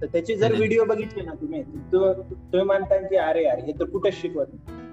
तर 0.00 0.06
त्याची 0.06 0.34
जर. 0.34 0.54
व्हिडिओ 0.54 0.84
बघितले 0.84 1.22
ना 1.22 1.32
तुम्ही 1.32 1.62
तुम्ही 1.92 2.62
म्हणता 2.62 2.96
की 2.96 3.16
अरे 3.16 3.44
यार 3.44 3.58
हे 3.58 3.72
तर 3.72 3.84
कुठेच 3.84 4.20
शिकवत 4.22 4.46
नाही. 4.52 4.85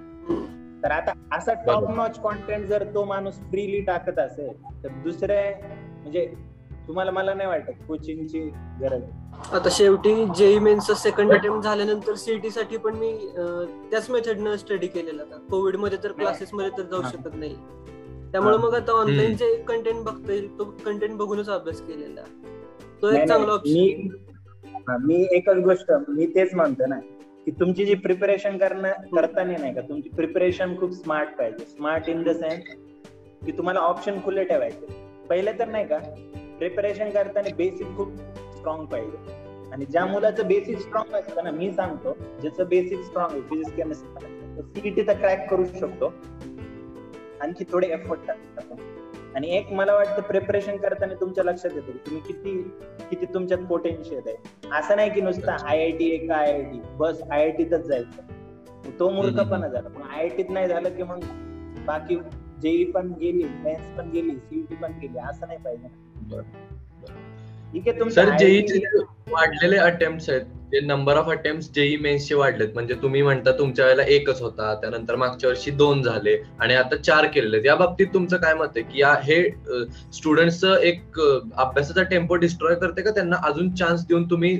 तर 0.84 0.90
आता 0.90 1.12
असा 1.32 1.52
टॉप. 1.66 1.90
नॉच 1.90 2.18
कॉन्टेंट 2.20 2.66
जर 2.68 2.84
तो 2.94 3.04
माणूस 3.04 3.38
फ्रीली 3.50 3.80
टाकत 3.82 4.18
असेल 4.18 4.52
तर 4.84 4.88
दुसरे 5.04 5.38
म्हणजे 5.54 6.26
तुम्हाला 6.86 7.10
मला 7.10 7.34
नाही 7.34 7.48
वाटत 7.48 7.84
कोचिंगची 7.88 8.40
गरज. 8.80 9.02
आता 9.52 9.68
शेवटी 9.70 10.14
जेई 10.36 10.58
मेन्सचा 10.58 10.94
सेकंड 10.94 11.32
अटेम्प्ट 11.32 11.64
झाल्यानंतर 11.64 12.14
सीईटी 12.14 12.50
साठी 12.50 12.76
पण 12.76 12.94
मी 12.94 13.12
त्याच 13.90 14.10
मेथडनं 14.10 14.56
स्टडी 14.56 14.86
केलेला 14.86 15.22
आता 15.22 15.38
कोविडमध्ये 15.50 15.98
तर 16.04 16.12
क्लासेस 16.12 16.52
मध्ये 16.54 16.70
तर 16.78 16.82
जाऊ. 16.82 17.02
शकत 17.02 17.34
नाही 17.34 17.54
त्यामुळे. 18.32 18.56
मग 18.56 18.74
आता 18.74 18.92
ऑनलाईन 18.92 19.36
जे 19.36 19.54
कंटेंट 19.68 20.04
बघता 20.04 20.32
येईल 20.32 20.58
तो 20.58 20.64
कंटेंट 20.84 21.16
बघूनच 21.16 21.48
अभ्यास 21.48 21.80
केलेला 21.80 22.22
तो 23.02 23.10
एक 23.10 23.28
चांगला 23.28 23.52
ऑप्शन 23.52 23.72
मी 23.72 24.08
मी 25.06 25.26
एकच 25.36 25.56
गोष्ट 25.64 25.92
मी 26.08 26.26
तेच 26.26 26.54
म्हणतो 26.54 26.86
ना 26.86 26.98
की 27.44 27.50
तुमची 27.50 27.86
जी 27.86 27.94
प्रिपरेशन 27.94 28.58
करणं 28.58 28.90
करताना 28.90 29.56
नाही 29.60 29.74
का 29.74 29.80
तुमची 29.80 30.08
प्रिपरेशन 30.08 30.76
खूप 30.78 30.92
स्मार्ट 30.92 31.28
पाहिजे. 31.38 31.64
स्मार्ट 31.64 32.08
इन 32.08 32.22
द 32.22 32.28
सेन्स 32.28 32.64
की 33.46 33.52
तुम्हाला 33.52 33.80
ऑप्शन 33.80 34.20
खुले 34.24 34.44
ठेवायचे. 34.44 34.86
पहिले 35.28 35.52
तर 35.52 35.68
नाही 35.68 35.86
का 35.86 35.98
प्रिपरेशन 36.58 37.10
करताना 37.10 37.54
बेसिक 37.56 37.86
खूप 37.96 38.16
स्ट्रॉंग 38.56 38.86
पाहिजे. 38.86 39.32
आणि 39.72 39.84
ज्या 39.84 40.06
मुलाचं 40.06 40.46
बेसिक 40.46 40.78
स्ट्रॉंग 40.78 41.14
असतं 41.14 41.44
ना 41.44 41.50
मी 41.50 41.70
सांगतो 41.72 42.16
ज्याचं 42.40 42.68
बेसिक 42.68 43.00
स्ट्रॉंग 43.00 43.32
आहे 43.32 43.40
फिजिक्स 43.40 43.72
केमिस्ट्री 43.72 44.62
सीईटी 44.62 45.02
तर 45.06 45.12
क्रॅक 45.12 45.50
करू 45.50 45.64
शकतो. 45.64 46.14
आणखी 47.40 47.64
थोडे 47.72 47.86
एफर्ट 47.86 48.26
टाकतो 48.26 48.74
आणि 49.34 49.50
एक 49.50 49.72
मला 49.72 49.94
वाटतं 49.94 50.22
प्रिपरेशन 50.22 50.76
करताना 50.76 51.14
तुमच्या 51.14 51.44
लक्षात 51.44 51.70
येतं 51.74 51.96
तुम्ही 52.06 52.20
किती 52.26 52.62
किती 53.10 53.26
तुमच्यात 53.34 53.60
पोटेन्शियल 53.60 54.22
आहे. 54.26 54.36
असं 54.78 54.96
नाही 54.96 55.10
की 55.10 55.20
नुसतं 55.20 55.52
आय 55.52 55.78
आय 55.78 55.90
टी 55.90 56.10
एक 56.10 56.30
आय 56.30 56.52
आय 56.52 56.62
टी 56.62 56.80
बस 56.96 57.22
आय 57.30 57.42
आय 57.42 57.50
टीतच 57.50 57.86
जायचं. 57.86 58.90
तो 58.98 59.08
मूर्खपणा 59.10 59.68
झाला. 59.68 59.88
पण 59.88 60.02
आय 60.02 60.20
आय 60.20 60.28
टीत 60.28 60.50
नाही 60.50 60.68
झालं 60.68 60.96
की 60.96 61.02
मग 61.02 61.20
बाकी 61.86 62.16
जेई 62.62 62.84
पण 62.84 63.12
गेली 63.12 63.44
मेन्स 63.44 63.98
पण 63.98 64.10
गेली 64.10 64.36
सीईटी 64.36 64.74
पण 64.74 64.92
गेली 64.92 65.18
असं 65.18 65.46
नाही 65.46 65.58
पाहिजे. 65.58 65.88
ठीक 67.74 67.88
आहे 67.88 68.10
सर 68.10 68.36
जेईचे 68.36 68.78
IIT 68.78 69.02
वाढलेले 69.30 69.76
अटेम्प्ट 69.78 70.30
आहेत 70.30 70.42
ते 70.72 70.80
नंबर 70.82 71.16
ऑफ 71.16 71.28
अटेम्प्ट 71.30 71.74
जेई 71.74 71.96
मेन्सचे 71.96 72.34
वाढलेत 72.34 72.68
म्हणजे 72.74 72.94
तुम्ही 73.02 73.22
म्हणता 73.22 73.52
तुमच्या 73.58 73.84
वेळेला 73.86 74.02
एकच 74.08 74.40
होता 74.42 74.74
त्यानंतर 74.74 75.16
मागच्या 75.16 75.48
वर्षी 75.50 75.70
दोन 75.72 76.02
झाले 76.02 76.36
आणि 76.60 76.74
आता 76.74 76.96
चार 76.98 77.26
केलेले 77.26 77.60
या 77.66 77.74
बाबतीत 77.76 78.06
तुमचं 78.14 78.36
काय 78.36 78.54
मत 78.54 78.76
आहे 78.76 78.82
की 78.82 79.00
या 79.00 79.12
हे 79.22 79.42
स्टुडंटचं 80.12 80.76
एक 80.82 81.20
अभ्यासाचा 81.20 82.02
टेम्पो 82.02 82.34
डिस्ट्रॉय 82.36 82.74
करते 82.74 83.02
का? 83.02 83.10
त्यांना 83.10 83.36
अजून 83.44 83.74
चान्स 83.74 84.06
देऊन 84.06 84.30
तुम्ही 84.30 84.58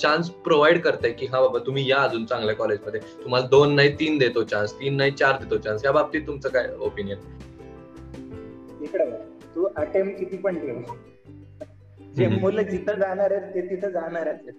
चान्स 0.00 0.28
प्रोव्हाइड 0.44 0.80
करताय 0.82 1.10
की 1.12 1.26
हा 1.26 1.40
बाबा 1.40 1.58
तुम्ही 1.66 1.88
या 1.90 2.02
अजून 2.02 2.24
चांगल्या 2.26 2.54
कॉलेजमध्ये 2.54 3.00
तुम्हाला 3.22 3.46
दोन 3.46 3.74
नाही 3.74 3.92
तीन 4.00 4.18
देतो 4.18 4.42
चान्स 4.44 4.72
तीन 4.74 4.96
नाही 4.96 5.10
चार 5.12 5.36
देतो 5.42 5.56
चान्स 5.58 5.84
या 5.84 5.92
बाबतीत 5.92 6.26
तुमचं 6.26 6.48
काय 6.48 6.68
ओपिनियन 6.80 7.18
इकडे 8.82 9.10
तू 9.54 9.66
अटेम्प्ट 9.76 10.18
किती 10.18 10.36
पण 10.36 10.58
ठेव. 10.58 10.80
जे. 12.16 12.26
मुलं 12.26 12.62
जिथं 12.62 12.98
जाणार 12.98 13.30
आहेत 13.32 13.54
ते 13.54 13.60
तिथं 13.70 13.90
जाणार 13.90 14.26
आहेत. 14.26 14.50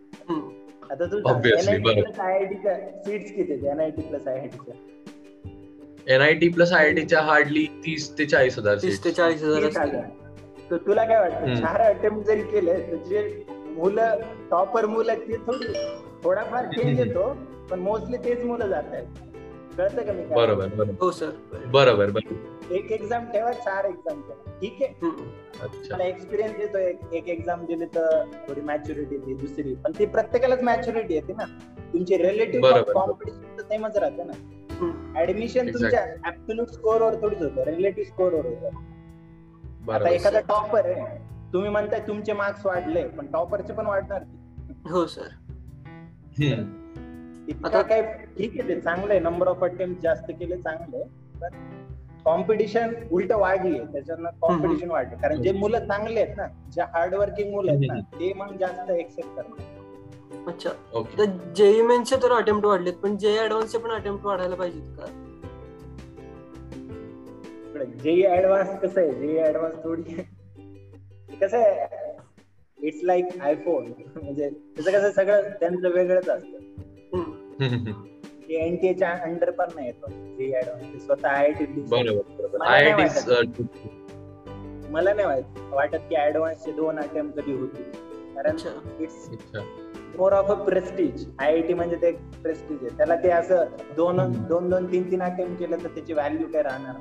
आता 0.91 1.05
तू 1.05 1.17
Obviously, 1.29 1.77
बरोबर. 1.83 2.19
आयआयटीच्या 2.21 2.75
सीट्स 3.05 3.31
किती 3.31 3.51
आहेत 3.51 3.63
एनआयटी 3.65 4.01
प्लस 4.01 4.27
आयआयटीच्या 4.27 6.13
एनआयटी 6.15 6.47
प्लस 6.49 6.73
आयआयटीच्या 6.73 7.21
हार्डली 7.21 7.65
तीस 7.85 8.11
ते 8.17 8.25
चाळीस 8.25 8.57
हजार 8.59 8.77
तीस 8.81 9.03
ते. 9.03 9.11
चाळीस 9.11 9.43
हजार. 9.43 9.69
तर 10.71 10.77
तुला 10.77 11.03
काय 11.05 11.19
वाटतं. 11.19 11.55
चार 11.55 11.81
अटेम्प्ट 11.81 12.27
जरी 12.27 12.41
केले 12.41 12.73
तर 12.81 13.03
जे 13.09 13.43
मुलं 13.69 14.19
टॉपर 14.51 14.85
मुलं 14.85 15.11
आहेत 15.11 15.27
ते 15.27 15.37
थोडी 15.47 15.73
थोडाफार 16.23 16.65
चेंज. 16.67 16.99
येतो 16.99 17.29
पण 17.69 17.79
मोस्टली 17.79 18.17
तेच 18.25 18.43
मुलं 18.43 18.67
जात 18.67 18.93
आहेत 18.93 19.34
कळतं 19.77 20.05
का 20.05 20.13
मी 20.13 20.25
बरोबर 20.25 20.67
बरोबर. 20.67 20.93
हो 21.01 21.11
सर. 21.11 21.29
बरोबर 21.65 22.09
बरोबर. 22.09 22.73
एक 22.73 22.91
एक्झाम 22.91 23.25
ठेवा 23.25 23.51
चार 23.53 23.85
एक्झाम 23.85 24.21
ठेवा. 24.21 24.51
ठीक 24.61 24.77
आहे? 24.81 24.93
मला 25.91 26.03
एक्सपिरियन्स 26.03 26.59
येतो 26.59 26.77
एक 26.77 27.13
एक 27.13 27.27
एक्झाम 27.29 27.65
दिली 27.65 27.85
तर 27.85 28.23
थोडी 28.47 28.61
मॅच्युरिटी 28.61 29.15
येते 29.15 29.33
दुसरी. 29.33 29.73
पण 29.75 29.91
ती 29.99 30.05
प्रत्येकालाच 30.05 30.63
मॅच्युरिटी 30.63 31.13
येते 31.13 31.33
ना. 31.33 31.45
तुमची 31.93 32.17
रिलेटिव्ह. 32.17 32.81
कॉम्पिटिशन 32.93 33.57
तर 33.57 33.63
सेमच 33.63 33.97
राहते 33.97 34.23
ना. 34.23 34.33
ऍडमिशन. 35.21 35.67
तुमच्या 35.67 36.05
ऍब्सोल्युट 36.27 36.67
स्कोअरवर 36.67 37.21
थोडीच 37.21 37.41
होतं 37.41 37.63
रिलेटिव्ह 37.63 38.09
स्कोअरवर 38.09 38.45
होतं. 38.45 39.93
आता 39.93 40.09
एखादा 40.09 40.39
टॉपर 40.39 40.85
आहे 40.85 41.17
तुम्ही 41.53 41.69
म्हणताय 41.69 41.99
तुमचे 42.07 42.33
मार्क्स 42.33 42.65
वाढले 42.65 43.07
पण 43.07 43.25
टॉपरचे 43.25 43.73
पण 43.73 43.85
वाढणार. 43.85 44.23
हो 44.89 45.05
सर. 45.05 45.27
इतका 47.49 47.67
आता- 47.67 47.87
काय 47.89 48.01
ठीक 48.37 48.59
आहे 48.59 48.67
ते 48.69 48.79
चांगलं 48.81 49.11
आहे. 49.11 49.19
नंबर 49.19 49.47
ऑफ 49.47 49.63
अटेम्प्ट 49.63 50.01
जास्त 50.03 50.31
केले 50.31 50.57
चांगले 50.57 51.03
पण 51.41 51.49
कॉम्पिटिशन 52.25 52.93
उलट 53.11 53.31
वाढली 53.31 53.79
आहे. 53.79 53.91
त्याच्यानं 53.91 54.29
कॉम्पिटिशन 54.41 54.91
वाढले. 54.91 55.15
कारण 55.21 55.41
जे 55.41 55.51
मुलं 55.51 55.79
चांगले 55.79 56.19
आहेत 56.21 56.37
ना 56.37 56.47
जे 56.71 56.81
हार्डवर्किंग 56.81 57.51
मुलं 57.51 57.71
आहेत 57.71 57.87
ना 57.87 57.99
ते 58.19 58.33
मग 58.33 58.55
जास्त 58.57 58.89
एक्सेप्ट 58.91 59.29
करणार 59.35 59.73
अच्छा. 60.47 60.69
ओके 60.93 61.17
तर 61.17 61.25
जेई 61.55 61.81
मेन्सचे 61.81 62.15
तर 62.15 62.31
अटेम्प्ट 62.31 62.65
वाढलेत 62.65 62.93
पण 62.93 63.17
जे 63.17 63.39
ऍडव्हान्सचे 63.39 63.77
पण 63.77 63.89
अटेम्प्ट 63.89 64.25
वाढायला 64.25 64.55
पाहिजेत 64.55 64.97
का? 64.99 65.05
जेई 68.03 68.23
ऍडव्हान्स 68.25 68.79
कसं 68.79 69.01
आहे? 69.01 69.13
जेई 69.13 69.37
ऍडव्हान्स 69.37 69.83
थोडी 69.83 70.03
कसं 71.41 71.57
आहे? 71.57 71.87
इट्स 72.79 72.99
लाईक 73.03 73.25
आयफोन 73.41 73.85
म्हणजे 74.23 74.49
त्याचं 74.49 74.91
कसं 74.91 75.11
सगळं 75.11 75.49
त्यांचं 75.49 75.89
वेगळंच 75.89 76.29
असतं. 76.29 76.64
एनटीएच्या 78.49 79.09
अंडर 79.23 79.51
पण 79.51 79.65
नाही 79.75 79.87
येतो 79.87 80.07
जेई 80.37 80.51
ऍडव्हान्स 80.53 81.05
स्वतः 81.05 81.27
आय 81.29 81.45
आय 81.45 81.51
टी 81.51 81.65
बरोबर 81.65 82.57
मला 82.57 82.79
नाही 82.79 82.91
आयआयटी 82.91 83.63
मला 84.91 85.13
नाही 85.13 85.27
वाटत. 85.71 85.95
की 85.95 86.15
ऍडव्हान्सचे 86.15 86.71
दोन 86.71 86.99
अटेम्प्ट 86.99 87.39
कधी 87.39 87.53
होतील. 87.53 87.83
कारण 88.35 88.51
अच्छा. 88.51 88.69
It's 88.99 89.29
more 90.17 90.33
of 90.33 90.51
a 90.51 90.53
prestige 90.53 91.25
IIT 91.39 91.73
म्हणजे 91.73 91.95
ते 91.95 92.11
प्रेस्टिज 92.43 92.77
आहे. 92.81 92.97
त्याला 92.97 93.15
ते 93.15 93.29
असं 93.29 93.65
दोन. 93.95 94.17
दोन 94.47 94.69
दोन 94.69 94.91
तीन 94.91 95.11
तीन 95.11 95.21
अटेम्प्ट 95.21 95.59
केलं 95.59 95.83
तर 95.83 95.87
त्याची 95.87 96.13
व्हॅल्यू 96.13 96.47
काय 96.47 96.61
राहणार. 96.61 96.95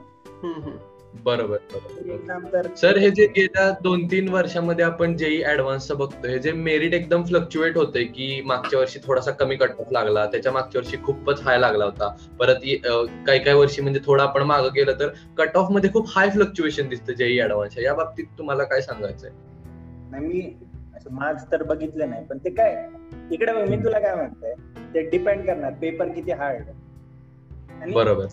बरोबर 1.14 2.66
सर 2.76 2.96
हे 2.98 3.10
जे 3.10 3.26
गेल्या 3.26 3.70
दोन 3.82 4.04
तीन 4.06 4.28
वर्षामध्ये 4.28 4.84
आपण 4.84 5.16
जेई 5.16 5.42
ऍडव्हान्स 5.44 5.90
बघतोय 5.92 6.30
हे 6.30 6.38
जे 6.38 6.52
मेरिट 6.52 6.94
एकदम 6.94 7.22
फ्लक्च्युएट 7.24 7.76
होते 7.76 8.04
की 8.04 8.40
मागच्या 8.46 8.78
वर्षी 8.78 8.98
थोडासा 9.04 9.30
कमी 9.30 9.56
कट 9.56 9.80
ऑफ 9.80 9.92
लागला 9.92 10.24
त्याच्या 10.26 10.52
मागच्या 10.52 10.80
वर्षी 10.80 10.96
खूपच 11.04 11.40
हाय 11.42 11.58
लागला 11.58 11.84
होता. 11.84 12.08
परत 12.40 12.60
काही 13.26 13.38
काही 13.38 13.56
वर्षी 13.56 13.82
म्हणजे 13.82 14.00
थोडं 14.06 14.22
आपण 14.22 14.42
मागं 14.42 14.74
गेलं 14.74 14.98
तर 15.00 15.08
कट 15.38 15.56
ऑफमध्ये 15.56 15.90
खूप 15.92 16.08
हाय 16.08 16.30
फ्लक्च्युएशन 16.30 16.88
दिसतं 16.88 17.12
जेई 17.12 17.38
ऍडव्हान्स 17.40 17.78
या 17.78 17.94
बाबतीत 17.94 18.26
तुम्हाला 18.38 18.64
काय 18.64 18.80
सांगायचंय? 18.80 19.30
नाही 20.10 20.26
मी 20.26 20.52
मार्क्स 21.10 21.44
तर 21.52 21.62
बघितले 21.62 22.06
नाही 22.06 22.24
पण 22.24 22.38
ते 22.38 22.50
काय 22.50 22.86
इकडे 23.30 23.52
मी 23.66 23.76
तुला 23.84 23.98
काय 23.98 24.14
म्हणतोय 24.14 24.54
ते 24.94 25.08
डिपेंड 25.10 25.46
करणार 25.46 25.72
पेपर 25.80 26.08
किती 26.08 26.32
हार्ड 26.32 27.92
बरोबर. 27.92 28.26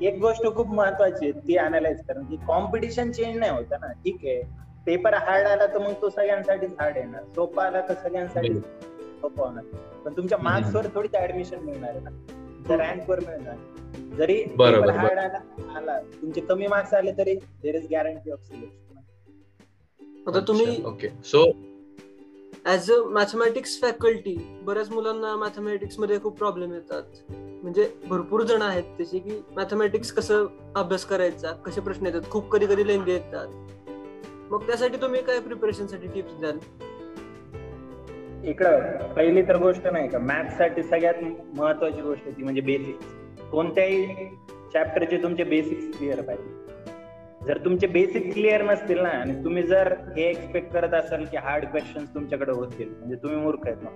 एक 0.00 0.18
गोष्ट 0.20 0.46
खूप 0.56 0.68
महत्वाची 0.74 1.24
आहे 1.26 1.40
ती 1.48 1.56
अनालाइज 1.56 2.00
करणं. 2.08 2.24
की 2.24 2.36
कॉम्पिटिशन 2.46 3.10
चेंज 3.12 3.38
नाही 3.38 3.50
होत 3.50 3.72
ना. 3.72 3.92
ठीक 4.04 4.24
आहे. 4.24 4.42
पेपर 4.86 5.14
हार्ड 5.14 5.46
आला 5.46 5.66
तर 5.66 5.78
मग 5.78 5.92
तो 6.02 6.08
सगळ्यांसाठीच 6.10 6.72
हार्ड 6.78 6.96
येणार 6.96 7.24
सोपा 7.34 7.64
आला 7.64 7.80
तर 7.88 7.94
सगळ्यांसाठी 7.94 8.54
सोपा 8.54 9.42
होणार. 9.42 9.64
पण 10.04 10.16
तुमच्या. 10.16 10.38
मार्क्स 10.38 10.74
वर 10.76 10.86
थोडीच 10.94 11.14
ऍडमिशन 11.14 11.64
मिळणार 11.64 11.90
आहे 11.90 12.00
ना. 12.00 12.10
तुमच्या 12.10 12.76
रँक 12.76 13.10
वर 13.10 13.20
मिळणार 13.20 14.16
जरी 14.16 14.42
पेपर 14.44 14.90
हार्ड 14.90 15.18
आला 15.18 15.38
आला. 15.76 15.98
तुमचे 16.12 16.40
कमी 16.40 16.66
मार्क्स 16.66 16.94
आले 16.94 17.12
तरी 17.18 17.34
there 17.62 17.74
is 17.74 17.86
guarantee 17.90 18.30
of 18.30 18.46
selection 18.46 18.78
आता 20.26 20.40
तुम्ही 20.40 20.82
okay 20.86 21.08
so 21.24 21.44
as 22.66 22.90
a 22.92 22.96
mathematics 23.10 23.80
faculty 23.80 24.36
बऱ्याच 24.62 24.90
मुलांना 24.90 25.34
मॅथमॅटिक्समध्ये 25.36 26.18
खूप 26.20 26.38
प्रॉब्लेम 26.38 26.72
येतात. 26.72 27.02
म्हणजे 27.62 27.90
भरपूर 28.08 28.42
जण 28.42 28.62
आहेत 28.62 28.84
तसे 29.00 29.18
की 29.18 29.40
मॅथमॅटिक्स 29.56 30.12
कसं 30.12 30.46
अभ्यास 30.76 31.04
करायचा 31.04 31.52
कसे 31.52 31.80
प्रश्न 31.80 32.06
येतात 32.06 32.30
खूप 32.30 32.50
कधी 32.50 32.66
कधी 32.66 32.86
लेंदी 32.86 33.12
येतात. 33.12 33.48
मग 34.50 34.66
त्यासाठी 34.66 34.96
तुम्ही 34.96 35.22
काय 35.22 35.40
प्रिपरेशनसाठी 35.40 36.06
टिप्स 36.06 36.38
द्याल? 36.40 36.58
इकडं 38.44 39.12
पहिली 39.16 39.42
तर 39.42 39.56
गोष्ट 39.56 39.86
नाही 39.86 40.08
का 40.08 40.18
मॅथ्ससाठी 40.18 40.82
सगळ्यात 40.82 41.14
महत्वाची 41.56 42.00
गोष्ट 42.00 42.28
ती 42.28 42.42
म्हणजे 42.42 42.60
बेसिक्स 42.60 43.50
कोणत्याही 43.50 44.06
चॅप्टरचे 44.72 45.22
तुमचे 45.22 45.44
बेसिक्स 45.44 45.98
क्लिअर 45.98 46.20
पाहिजे. 46.20 46.58
जर 47.46 47.58
तुमचे 47.58 47.86
बेसिक 47.86 48.32
क्लिअर 48.32 48.62
नसतील 48.62 49.00
ना 49.00 49.08
आणि 49.08 49.34
तुम्ही 49.44 49.62
जर 49.62 49.92
हे 50.16 50.22
एक्सपेक्ट 50.22 50.72
करत 50.72 50.94
असाल 50.94 51.24
की 51.24 51.36
हार्ड 51.36 51.64
क्वेश्चन 51.64 52.04
तुमच्याकडे 52.04 52.52
होतील 52.52 52.88
म्हणजे 52.88 53.16
तुम्ही 53.16 53.38
मूर्ख 53.38 53.66
आहेत 53.66 53.82
ना 53.82 53.90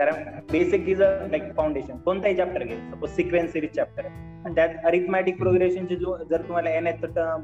कारण 0.00 0.38
basic 0.52 0.88
is 0.88 1.02
a 1.02 1.08
like 1.26 1.52
foundation 1.56 1.96
कोणताही 1.96 2.36
चॅप्टर 2.36 2.62
घे. 2.64 2.76
सपोज 2.90 3.10
सिक्वेन्स 3.10 3.52
सिरीज 3.52 3.70
चॅप्टर 3.70 4.04
आहे. 4.04 4.28
आणि 4.44 4.54
त्यात 4.54 4.68
अरिथमॅटिक 4.84 5.38
प्रोग्रेशनचे 5.38 5.96
जो 5.96 6.16
जर 6.30 6.42
तुम्हाला 6.42 6.70
nth 6.86 7.02
term 7.04 7.42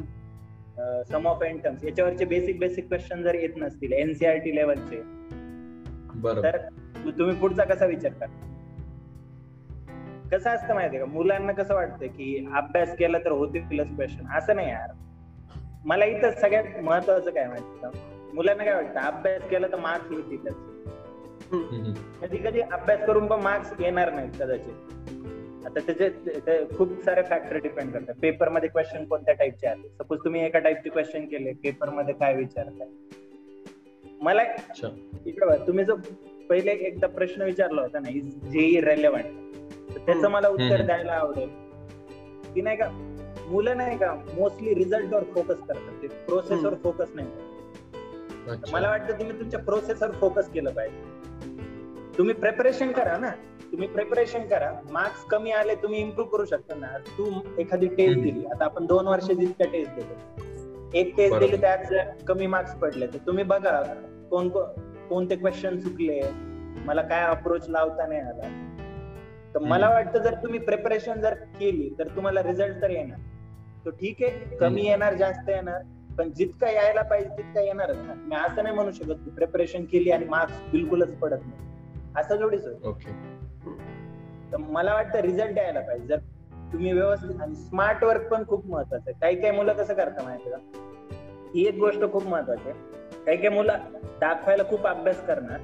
sum 1.10 1.26
of 1.26 1.42
N 1.42 1.58
terms 1.58 1.84
याच्यावरचे 1.84 2.24
basic 2.24 2.58
basic 2.58 2.88
question 2.88 3.22
जर 3.22 3.34
येत 3.34 3.56
नसतील 3.56 3.92
एनसीआरटी 3.92 4.54
लेवलचे 4.56 5.00
बरोबर. 6.14 6.42
तर 6.42 6.56
तुम्ही 7.18 7.36
पुढचा 7.36 7.64
कसा 7.64 7.86
विचार 7.86 8.12
करता 8.12 8.44
कसं 10.32 10.50
असतं 10.50 10.74
माहितीये 10.74 11.02
का? 11.02 11.06
मुलांना 11.06 11.52
कसं 11.52 11.74
वाटतं 11.74 12.06
की 12.06 12.46
अभ्यास 12.54 12.96
केला 12.96 13.18
तर 13.18 13.30
होतीलच 13.30 13.94
क्वेश्चन 13.96 14.36
असं 14.38 14.56
नाही 14.56 14.70
यार. 14.70 14.90
मला 15.84 16.04
इथं 16.04 16.30
सगळ्यात 16.30 16.82
महत्वाचं 16.82 17.30
काय 17.30 17.46
माहिती 17.48 18.34
मुलांना 18.34 18.64
काय 18.64 18.74
वाटतं? 18.74 19.00
अभ्यास 19.00 19.42
केला 19.50 19.66
तर 19.66 19.78
मार्क्स 19.78 20.10
हम्म. 20.10 20.75
कधी 21.52 22.36
कधी 22.38 22.60
अभ्यास 22.60 23.06
करून 23.06 23.26
पण 23.26 23.40
मार्क्स 23.40 23.72
येणार 23.80 24.12
नाहीत 24.12 24.30
कदाचित. 24.40 25.64
आता 25.66 25.80
त्याचे 25.80 26.64
खूप 26.76 26.92
सारे 27.04 27.22
फॅक्टर 27.22 27.56
डिपेंड 27.56 27.92
करतात. 27.92 28.14
पेपरमध्ये 28.22 28.68
क्वेश्चन 28.68 29.04
कोणत्या 29.04 29.34
टाईपचे 29.34 29.66
आले? 29.66 29.88
सपोज 29.88 30.18
तुम्ही 30.24 30.44
एका 30.44 30.58
टाईपचे 30.58 30.90
क्वेश्चन 30.90 31.24
केले 31.24 31.52
पेपरमध्ये 31.62 32.14
काय 32.14 32.34
विचारताय 32.36 32.88
मला 34.22 34.42
तुम्ही 35.66 35.84
जो 35.84 35.94
पहिले 36.48 36.72
एकदा 36.86 37.06
प्रश्न 37.06 37.42
विचारला 37.42 37.82
होता 37.82 37.98
ना 37.98 38.08
इज 38.08 38.34
जेई 38.44 38.80
रेलेव्हंट 38.80 39.94
तर 39.94 39.98
त्याचं. 40.06 40.28
मला 40.28 40.48
उत्तर. 40.48 40.82
द्यायला 40.82 41.12
आवडेल. 41.12 41.48
की 42.54 42.62
नाही 42.62 42.76
का 42.76 42.88
मुलं 43.46 43.76
नाही 43.76 43.98
का 43.98 44.14
मोस्टली 44.34 44.74
रिझल्टवर 44.74 45.24
फोकस 45.24 45.60
करतात. 45.68 46.02
ते 46.02 46.06
प्रोसेसवर 46.26 46.74
फोकस 46.74 47.10
नाही 47.14 47.28
मला 48.72 48.88
वाटतं 48.88 49.18
तुम्ही 49.18 49.38
तुमच्या 49.38 49.60
प्रोसेसवर 49.60 50.10
फोकस 50.10 50.48
केलं 50.48 50.72
पाहिजे. 50.72 51.02
तुम्ही 52.18 52.34
प्रिपरेशन 52.34 52.92
करा 52.92 53.16
ना. 53.16 53.30
तुम्ही 53.72 53.88
प्रिपरेशन 53.88 54.46
करा. 54.46 54.82
मार्क्स 54.90 55.24
कमी 55.24 55.50
आले 55.50 55.74
तुम्ही 55.74 56.00
इम्प्रूव्ह 56.00 56.30
करू 56.30 56.44
शकता 56.44 56.74
ना. 56.74 56.86
तू 57.18 57.24
एखादी 57.58 57.86
टेस्ट. 57.86 58.20
दिली. 58.20 58.44
आता 58.46 58.64
आपण 58.64 58.86
दोन 58.86 59.08
वर्ष 59.08 59.24
जितक्या 59.24 59.66
टेस्ट 59.72 59.92
दिले 59.92 61.00
एक 61.00 61.16
टेस्ट. 61.16 61.38
दिली 61.38 61.56
त्यात 61.56 61.78
जर 61.90 62.10
कमी 62.28 62.46
मार्क्स 62.46 62.74
पडले 62.74 63.06
तर 63.06 63.18
तुम्ही 63.26 63.44
बघा 63.44 63.82
कोण 64.30 64.48
कोणते 65.08 65.36
क्वेश्चन 65.36 65.78
चुकले. 65.80 66.20
मला 66.86 67.02
काय 67.02 67.22
अप्रोच 67.22 67.68
लावता 67.68 68.06
नाही 68.06 68.20
आला. 68.20 68.48
तर 69.54 69.58
मला 69.58 69.88
वाटतं 69.88 70.22
जर 70.22 70.34
तुम्ही 70.34 70.58
प्रिपरेशन 70.60 71.20
जर 71.20 71.34
केली 71.34 71.90
तर 71.98 72.08
तुम्हाला 72.08 72.42
रिझल्ट 72.42 72.82
तर 72.82 72.90
येणार. 72.90 73.18
तो 73.84 73.90
ठीक 73.90 74.16
आहे 74.22 74.56
कमी 74.56 74.86
येणार 74.86 75.14
जास्त 75.14 75.48
येणार. 75.48 75.82
पण 76.18 76.32
जितका 76.32 76.70
यायला 76.70 77.02
पाहिजे 77.02 77.28
तितका 77.28 77.60
येणारच 77.60 77.96
ना. 77.96 78.14
मी 78.14 78.36
असं 78.36 78.62
नाही 78.62 78.74
म्हणू 78.74 78.90
शकत 78.90 79.24
की 79.24 79.30
प्रिपरेशन 79.30 79.84
केली 79.84 80.10
आणि 80.10 80.24
मार्क्स 80.24 80.60
बिलकुलच 80.72 81.14
पडत 81.14 81.40
नाही. 81.46 81.75
असं 82.16 82.42
थोडीच 82.42 82.66
होईल. 82.66 82.84
ओके. 82.84 83.10
तर 84.52 84.56
मला 84.56 84.94
वाटतं 84.94 85.18
रिझल्ट 85.18 85.58
यायला 85.58 85.80
पाहिजे. 85.80 86.06
जर 86.06 86.18
तुम्ही 86.72 86.92
व्यवस्थित 86.92 87.40
आणि 87.40 87.54
स्मार्ट 87.54 88.04
वर्क 88.04 88.30
पण 88.30 88.46
खूप 88.46 88.66
महत्वाचं 88.66 89.10
आहे. 89.10 89.18
काही 89.20 89.40
काही 89.40 89.52
मुलं 89.52 89.72
कसं 89.72 89.94
करतात 89.94 90.24
माहिती 90.24 90.50
का? 90.50 90.56
ही 91.54 91.66
एक 91.66 91.74
गोष्ट 91.74 92.12
खूप 92.12 92.26
महत्वाची 92.26 92.68
आहे. 92.68 92.78
काही 93.24 93.36
काही 93.36 93.48
मुलं 93.48 93.78
दाखवायला 94.20 94.62
खूप 94.62 94.86
अभ्यास 94.86 95.26
करणार. 95.26 95.60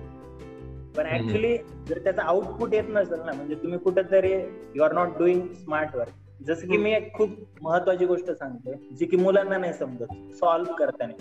पण. 0.97 1.07
ऍक्च्युली 1.07 1.59
जर 1.89 1.99
त्याचा 1.99 2.23
आउटपुट 2.23 2.75
येत 2.75 2.85
नसेल 2.89 3.21
ना 3.27 3.33
म्हणजे 3.33 3.55
तुम्ही 3.55 3.79
कुठेतरी 3.79 4.33
you 4.75 4.83
are 4.83 4.93
not 4.93 5.09
doing 5.19 5.49
smart 5.49 5.97
work 5.97 6.43
जसं 6.43 6.69
की 6.69 6.77
मी 6.77 6.93
एक 6.93 7.15
खूप 7.15 7.29
महत्वाची 7.63 8.07
गोष्ट 8.07 8.31
सांगतोय 8.31 8.95
जी 8.95 9.07
की 9.07 9.17
मुलांना 9.17 9.59
नाही 9.59 9.73
समजत. 9.73 10.35
सॉल्व्ह 10.35 10.77
करताना. 10.77 11.13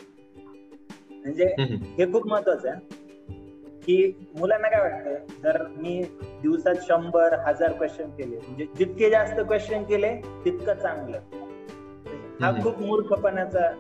म्हणजे. 1.10 1.56
हे 1.98 2.14
खूप 2.14 2.28
महत्वाचं 2.28 2.70
आहे. 2.70 3.01
की 3.86 4.28
मुलांना 4.40 4.68
काय 4.68 4.82
वाटतं? 4.82 5.34
जर 5.44 5.68
मी 5.68 6.04
दिवसात 6.22 6.76
शंभर 6.82 7.40
हजार 7.40 7.72
क्वेश्चन 7.72 8.10
केले 8.10 8.36
म्हणजे 8.36 8.68
जितके 8.78 9.10
जास्त 9.10 9.40
क्वेश्चन 9.40 9.84
केले 9.84 10.16
तितकं 10.46 10.74
चांगलं. 10.74 11.20
हा. 12.42 12.52
खूप 12.64 12.80
मूर्खपणाचा 12.80 13.72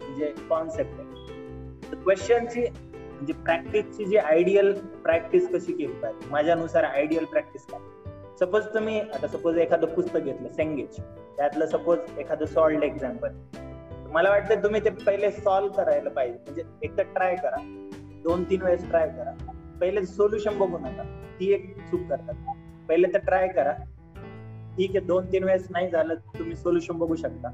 म्हणजे 0.00 0.34
कॉन्सेप्ट 0.50 1.00
आहे. 1.00 1.16
क्वेश्चनची 2.02 2.60
म्हणजे 2.60 3.32
प्रॅक्टिसची 3.32 4.04
जी 4.04 4.16
आयडियल 4.16 4.72
प्रॅक्टिस 5.04 5.48
कशी 5.48 5.72
केली 5.72 5.92
पाहिजे? 5.92 6.26
माझ्यानुसार 6.30 6.84
आयडियल 6.84 7.24
प्रॅक्टिस 7.24 7.66
काय? 7.66 7.80
सपोज 8.40 8.64
तुम्ही 8.64 9.00
आता 9.00 9.26
सपोज 9.26 9.58
एखादं 9.58 9.86
पुस्तक 9.86 10.18
घेतलं 10.18 10.48
सेंगेज 10.48 11.00
त्यातलं 11.36 11.66
सपोज 11.66 11.98
एखादं 12.18 12.46
सॉल्ड 12.46 12.84
एक्झाम्पल 12.84 13.28
मला 14.10 14.30
वाटतं 14.30 14.62
तुम्ही 14.62 14.84
ते 14.84 14.90
पहिले 14.90 15.30
सॉल्व्ह 15.30 15.74
करायला 15.76 16.10
पाहिजे. 16.10 16.38
म्हणजे 16.38 16.62
एकदा 16.82 17.02
ट्राय 17.02 17.36
करा. 17.36 17.82
दोन 18.22 18.44
तीन 18.44 18.62
वेळेस 18.62 18.88
ट्राय 18.88 19.08
करा. 19.08 19.45
पहिले 19.80 20.06
सोल्युशन 20.06 20.58
बघू 20.58 20.78
नका 20.78 21.20
ती 21.40 21.52
एक 21.52 21.76
चूक 21.90 22.00
करतात. 22.08 22.34
पहिले 22.88 23.08
तर 23.14 23.18
ट्राय 23.18 23.48
करा. 23.48 23.72
ठीक 24.76 24.90
आहे 24.90 25.00
दोन 25.00 25.32
तीन 25.32 25.44
वेळेस 25.44 25.66
नाही 25.70 25.90
झालं 25.90 26.14
तुम्ही 26.14 26.56
सोल्युशन 26.56 26.98
बघू 26.98 27.16
शकता. 27.16 27.48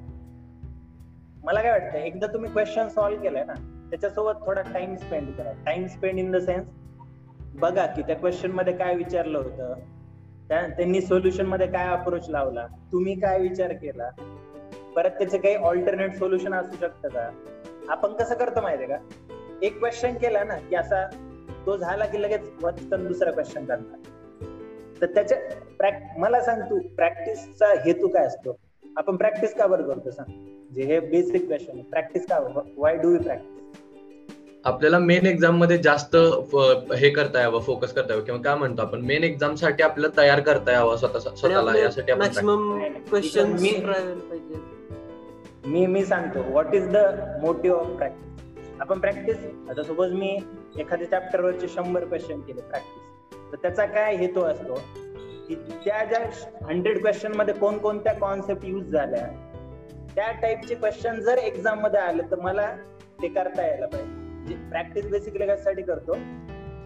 मला 1.44 1.62
काय 1.62 1.70
वाटतं 1.70 1.98
एकदा 1.98 2.26
तुम्ही 2.26 2.50
क्वेश्चन 2.50 2.88
सॉल्व्ह 2.88 3.22
केलाय 3.22 3.44
ना 3.44 3.52
त्याच्यासोबत 3.90 4.32
थोडा 4.46 4.62
टाइम 4.62 4.96
स्पेंड 4.96 5.36
करा. 5.36 5.52
Time 5.52 5.86
spend 5.86 6.18
in 6.18 6.32
the 6.32 6.36
sense 6.36 6.66
बघा 7.54 7.86
की 7.86 8.02
त्या 8.02 8.16
क्वेश्चनमध्ये 8.16 8.76
काय 8.76 8.94
विचारलं 8.94 9.38
होतं. 9.38 9.74
त्या- 10.48 10.70
त्यांनी 10.70 11.00
सोल्युशनमध्ये 11.00 11.66
काय 11.66 11.86
अप्रोच 11.86 12.28
लावला. 12.28 12.66
तुम्ही 12.92 13.20
काय 13.20 13.40
विचार 13.40 13.72
केला. 13.72 14.10
परत 14.96 15.10
त्याचे 15.10 15.38
काही 15.38 15.54
ऑल्टरनेट 15.54 16.14
सोल्युशन 16.14 16.54
असू 16.54 16.76
शकतं 16.80 17.08
का? 17.08 17.30
आपण 17.88 18.12
कसं 18.12 18.34
करतो 18.34 18.60
माहितीये 18.60 18.88
का? 18.88 18.96
एक 19.62 19.78
क्वेश्चन 19.78 20.14
केला 20.14 20.44
ना 20.44 20.54
की 20.54 20.76
असा 20.76 21.08
तो 21.66 21.76
झाला 21.76 22.06
की 22.06 22.22
लगेच 22.22 22.40
वाचताना 22.62 23.08
दुसरा 23.08 23.30
क्वेश्चन 23.30 23.64
करणार 23.64 25.00
तर 25.00 25.06
त्याच्या 25.06 25.38
मला 26.18 26.40
सांग 26.40 26.62
तू 26.62 26.78
प्रॅक्टिसचा 26.96 27.66
हेतू 27.84 28.08
काय 28.08 28.26
असतो? 28.26 28.56
आपण 28.96 29.16
प्रॅक्टिस 29.16 29.54
का 29.54 29.66
बरं 29.66 29.82
करतो 29.82 30.10
सांग? 30.10 30.32
जे 30.74 30.82
हे 30.82 30.98
बेसिक 31.00 31.46
क्वेश्चन 31.46 31.80
प्रॅक्टिस 31.90 32.26
का? 32.26 32.38
वाय 32.76 32.96
डू 32.96 33.10
यू 33.10 33.18
प्रॅक्टिस 33.18 33.50
आपल्याला 34.64 34.98
मेन 34.98 35.26
एक्झाममध्ये 35.26 35.78
जास्त 35.78 36.16
हे 36.96 37.10
करता 37.10 37.40
यावं 37.40 37.60
फोकस 37.60 37.92
करता 37.92 38.12
यावं. 38.12 38.24
किंवा 38.24 38.40
काय 38.40 38.54
म्हणतो 38.54 38.82
आपण? 38.82 39.00
मेन 39.00 39.24
एक्झामसाठी 39.24 39.82
आपल्याला 39.82 40.20
तयार 40.20 40.40
करता 40.40 40.72
यावं 40.72 40.96
स्वतः 40.96 41.18
स्वतःला 41.18 41.78
यासाठी. 41.78 42.12
क्वेश्चन 43.10 43.56
मी 45.66 45.86
मी 45.86 46.04
सांगतो. 46.04 46.40
What 46.42 46.74
is 46.74 46.88
the 46.88 46.96
motive 47.42 47.78
of 47.78 47.86
practice 47.86 48.30
आपण 48.82 48.98
प्रॅक्टिस 48.98 49.36
आता 49.70 49.82
सपोज 49.82 50.12
मी 50.12 50.38
एखाद्या 50.78 51.08
चॅप्टर 51.08 51.40
वरचे 51.40 51.68
शंभर 51.68 52.04
क्वेश्चन 52.04 52.40
केले 52.40 52.60
प्रॅक्टिस 52.60 53.52
तर 53.52 53.56
त्याचा 53.56 53.84
काय 53.86 54.16
हेतू 54.16 54.40
असतो? 54.40 54.74
की 55.48 55.54
त्या 55.54 56.04
ज्या 56.04 56.20
हंड्रेड 56.66 57.00
क्वेश्चनमध्ये 57.00 57.54
कोणकोणत्या 57.54 58.12
कॉन्सेप्ट 58.12 58.64
युज 58.64 58.86
झाल्या 58.86 59.26
त्या 60.14 60.32
टाईपचे 60.32 60.74
क्वेश्चन 60.74 61.20
जर 61.20 61.38
एक्झाममध्ये 61.38 62.00
आले 62.00 62.22
तर 62.30 62.40
मला 62.40 62.76
ते 63.22 63.28
करता 63.28 63.66
यायला 63.66 63.86
पाहिजे. 63.86 64.54
प्रॅक्टिस 64.70 65.10
बेसिकली 65.10 65.46
कशासाठी 65.46 65.82
करतो 65.82 66.12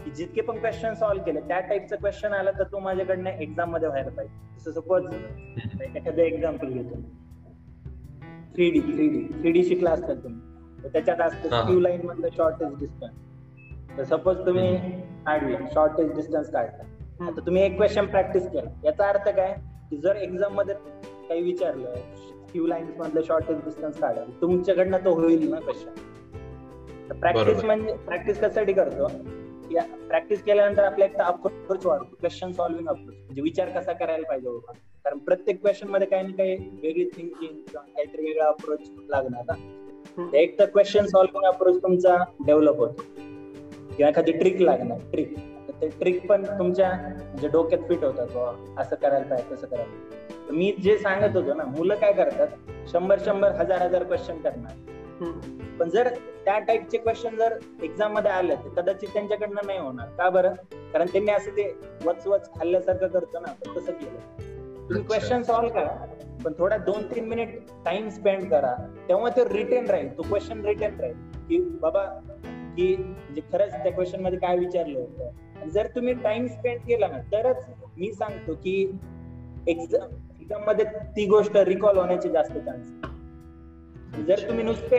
की 0.05 0.11
जितके 0.11 0.41
पण 0.41 0.59
क्वेश्चन 0.59 0.95
सॉल्व्ह 0.95 1.25
केले 1.25 1.41
त्या 1.41 1.61
टाईपचं 1.61 1.97
क्वेश्चन 1.97 2.33
आलं 2.33 2.51
तर 2.51 2.65
तो 2.65 2.79
माझ्याकडनं 2.79 3.31
एक्झाममध्ये 3.31 3.89
व्हायला 3.89 4.11
पाहिजे. 4.11 4.61
जसं 4.61 4.81
सपोज 4.81 5.05
एखादं 5.97 6.23
एक्झाम्पल 6.23 6.67
घेतो. 6.67 6.95
Three 8.55 8.71
D 8.71 8.81
three 8.81 9.09
D 9.09 9.41
three 9.41 9.51
D 9.51 9.65
शिकला 9.65 9.91
असतात 9.91 10.17
तुम्ही. 10.17 10.46
तर 10.87 10.93
त्याच्यात 10.93 11.21
असतं. 11.21 11.65
क्यू 11.67 11.81
लाईन 11.81 12.07
मधलं 12.07 12.29
शॉर्टेज 12.37 12.79
डिस्टन्स 12.79 13.97
तर 13.99 14.05
सपोज 14.07 14.45
तुम्ही 14.47 14.77
काढली 15.27 15.55
शॉर्टेज 15.75 16.13
डिस्टन्स 16.17 16.51
काढला 16.53 17.27
आता 17.27 17.47
तुम्ही 17.47 17.63
एक 17.63 17.77
क्वेश्चन 17.77 18.07
प्रॅक्टिस 18.07 18.49
केला. 18.49 18.71
याचा 18.85 19.09
अर्थ 19.09 19.29
काय? 19.29 19.55
की 19.91 19.97
जर 19.97 20.17
एक्झाममध्ये 20.17 20.75
काही 21.29 21.43
विचारलं 21.43 21.95
क्यू 22.53 22.67
लाईन्स 22.67 22.97
मधलं 22.99 23.23
शॉर्टेज 23.23 23.65
डिस्टन्स 23.65 23.99
काढा 24.01 24.25
तुमच्याकडनं 24.41 25.05
तो 25.05 25.15
होईल 25.15 25.49
ना 25.51 25.61
क्वेश्चन 25.61 26.05
प्रॅक्टिस. 27.13 27.65
म्हणजे 27.65 27.93
प्रॅक्टिस 28.07 28.39
कशासाठी 28.39 28.73
करतो? 28.73 29.09
प्रॅक्टिस 30.09 30.43
केल्यानंतर 30.45 30.85
आपला 30.85 31.05
एक 31.05 31.17
अप्रोच 31.17 31.87
वाढतो. 31.87 32.15
क्वेश्चन 32.21 32.53
सॉल्विंग 32.53 32.89
अप्रोच 32.89 33.15
म्हणजे 33.15 33.43
विचार 33.43 33.69
कसा 33.71 33.93
करायला 33.93 34.29
पाहिजे 34.29 34.49
बाबा? 34.49 34.73
कारण 35.05 35.19
प्रत्येक 35.19 35.61
क्वेश्चनमध्ये 35.63 36.07
काही 36.07 36.23
ना 36.23 36.37
काही 36.37 36.57
वेगळी 36.83 37.05
थिंकिंग 37.05 37.53
किंवा 37.53 37.81
काहीतरी 37.81 38.27
वेगळा 38.27 38.47
अप्रोच 38.47 38.91
लागणार 39.09 39.43
ना. 39.49 39.55
एक 40.35 40.59
तर 40.59 40.65
क्वेश्चन 40.65 41.07
सॉल्विंग 41.07 41.45
अप्रोच 41.45 41.83
तुमचा 41.83 42.17
डेव्हलप 42.47 42.77
होतो. 42.77 43.03
किंवा 43.97 44.09
एखादी 44.09 44.33
ट्रिक 44.33 44.61
लागणार 44.61 44.99
ट्रिक 45.13 45.35
ते 45.81 45.89
ट्रिक 45.89 46.27
पण 46.29 46.45
तुमच्या 46.59 46.91
म्हणजे 46.93 47.49
डोक्यात 47.49 47.83
फिट 47.89 48.05
होतात 48.05 48.79
असं 48.79 48.97
करायला 48.97 49.27
पाहिजे 49.27 49.55
तसं 49.55 49.67
करायला 49.67 50.53
मी 50.53 50.73
जे 50.83 50.99
सांगत 50.99 51.37
होतो 51.37 51.55
ना 51.55 51.65
मुलं 51.65 51.95
काय 51.95 52.13
करतात 52.13 52.49
शंभर 52.89 53.19
शंभर 53.25 53.51
हजार 53.51 53.83
हजार 53.83 54.05
क्वेश्चन 54.05 54.39
करणार. 54.39 54.73
पण 55.81 55.89
जर 55.91 56.09
त्या 56.45 56.59
टाईपचे 56.59 56.99
क्वेश्चन 56.99 57.37
जर 57.37 57.59
एक्झाममध्ये 57.83 58.31
आले 58.31 58.55
तर 58.55 58.81
कदाचित 58.81 59.09
त्यांच्याकडनं 59.09 59.67
नाही 59.67 59.79
होणार. 59.79 60.09
का 60.09 60.29
बरं? 60.31 60.55
कारण 60.93 61.07
त्यांनी 61.07 61.31
असं 61.31 61.51
ते 61.51 61.81
वच 62.05 62.27
वच 62.27 62.51
खाल्ल्यासारखं 62.59 63.07
करतो 63.07 63.41
ना 63.41 63.53
तसं 63.77 63.93
केलं. 63.93 64.19
तुम्ही. 64.89 65.03
क्वेश्चन 65.03 65.43
सॉल्व्ह 65.43 65.75
करा. 65.75 66.07
पण 66.47 66.53
थोडा 66.59 66.77
दोन 66.79 67.07
तीन 67.07 67.25
मिनिट 67.29 67.59
टाइम 67.85 68.09
स्पेंड 68.09 68.49
करा. 68.51 68.75
तेव्हा 69.09 69.31
ते 69.37 69.45
रिटेन 69.45 69.87
राहील. 69.87 70.17
तो 70.17 70.23
क्वेश्चन 70.23 70.61
रिटेन 70.67 71.01
राहील. 71.01 71.17
की 71.49 71.59
बाबा 71.83 72.05
की 72.77 72.97
म्हणजे 72.97 73.41
खरंच 73.53 73.73
त्या 73.73 73.93
क्वेश्चनमध्ये 73.93 74.39
काय 74.39 74.59
विचारलं 74.59 74.99
होतं. 74.99 75.69
जर 75.69 75.87
तुम्ही 75.87 76.15
टाइम 76.15 76.47
स्पेंड 76.47 76.81
केला 76.81 77.07
ना 77.09 77.19
तरच 77.33 77.67
मी 77.97 78.13
सांगतो 78.13 78.55
की 78.55 78.77
एक्झाम 79.69 80.15
एक्झाममध्ये 80.41 80.85
ती 81.17 81.27
गोष्ट 81.27 81.57
रिकॉल 81.57 81.99
होण्याचे 81.99 82.29
जास्त 82.29 82.59
चान्स 82.59 84.25
जर 84.27 84.49
तुम्ही 84.49 84.65
नुसते 84.65 84.99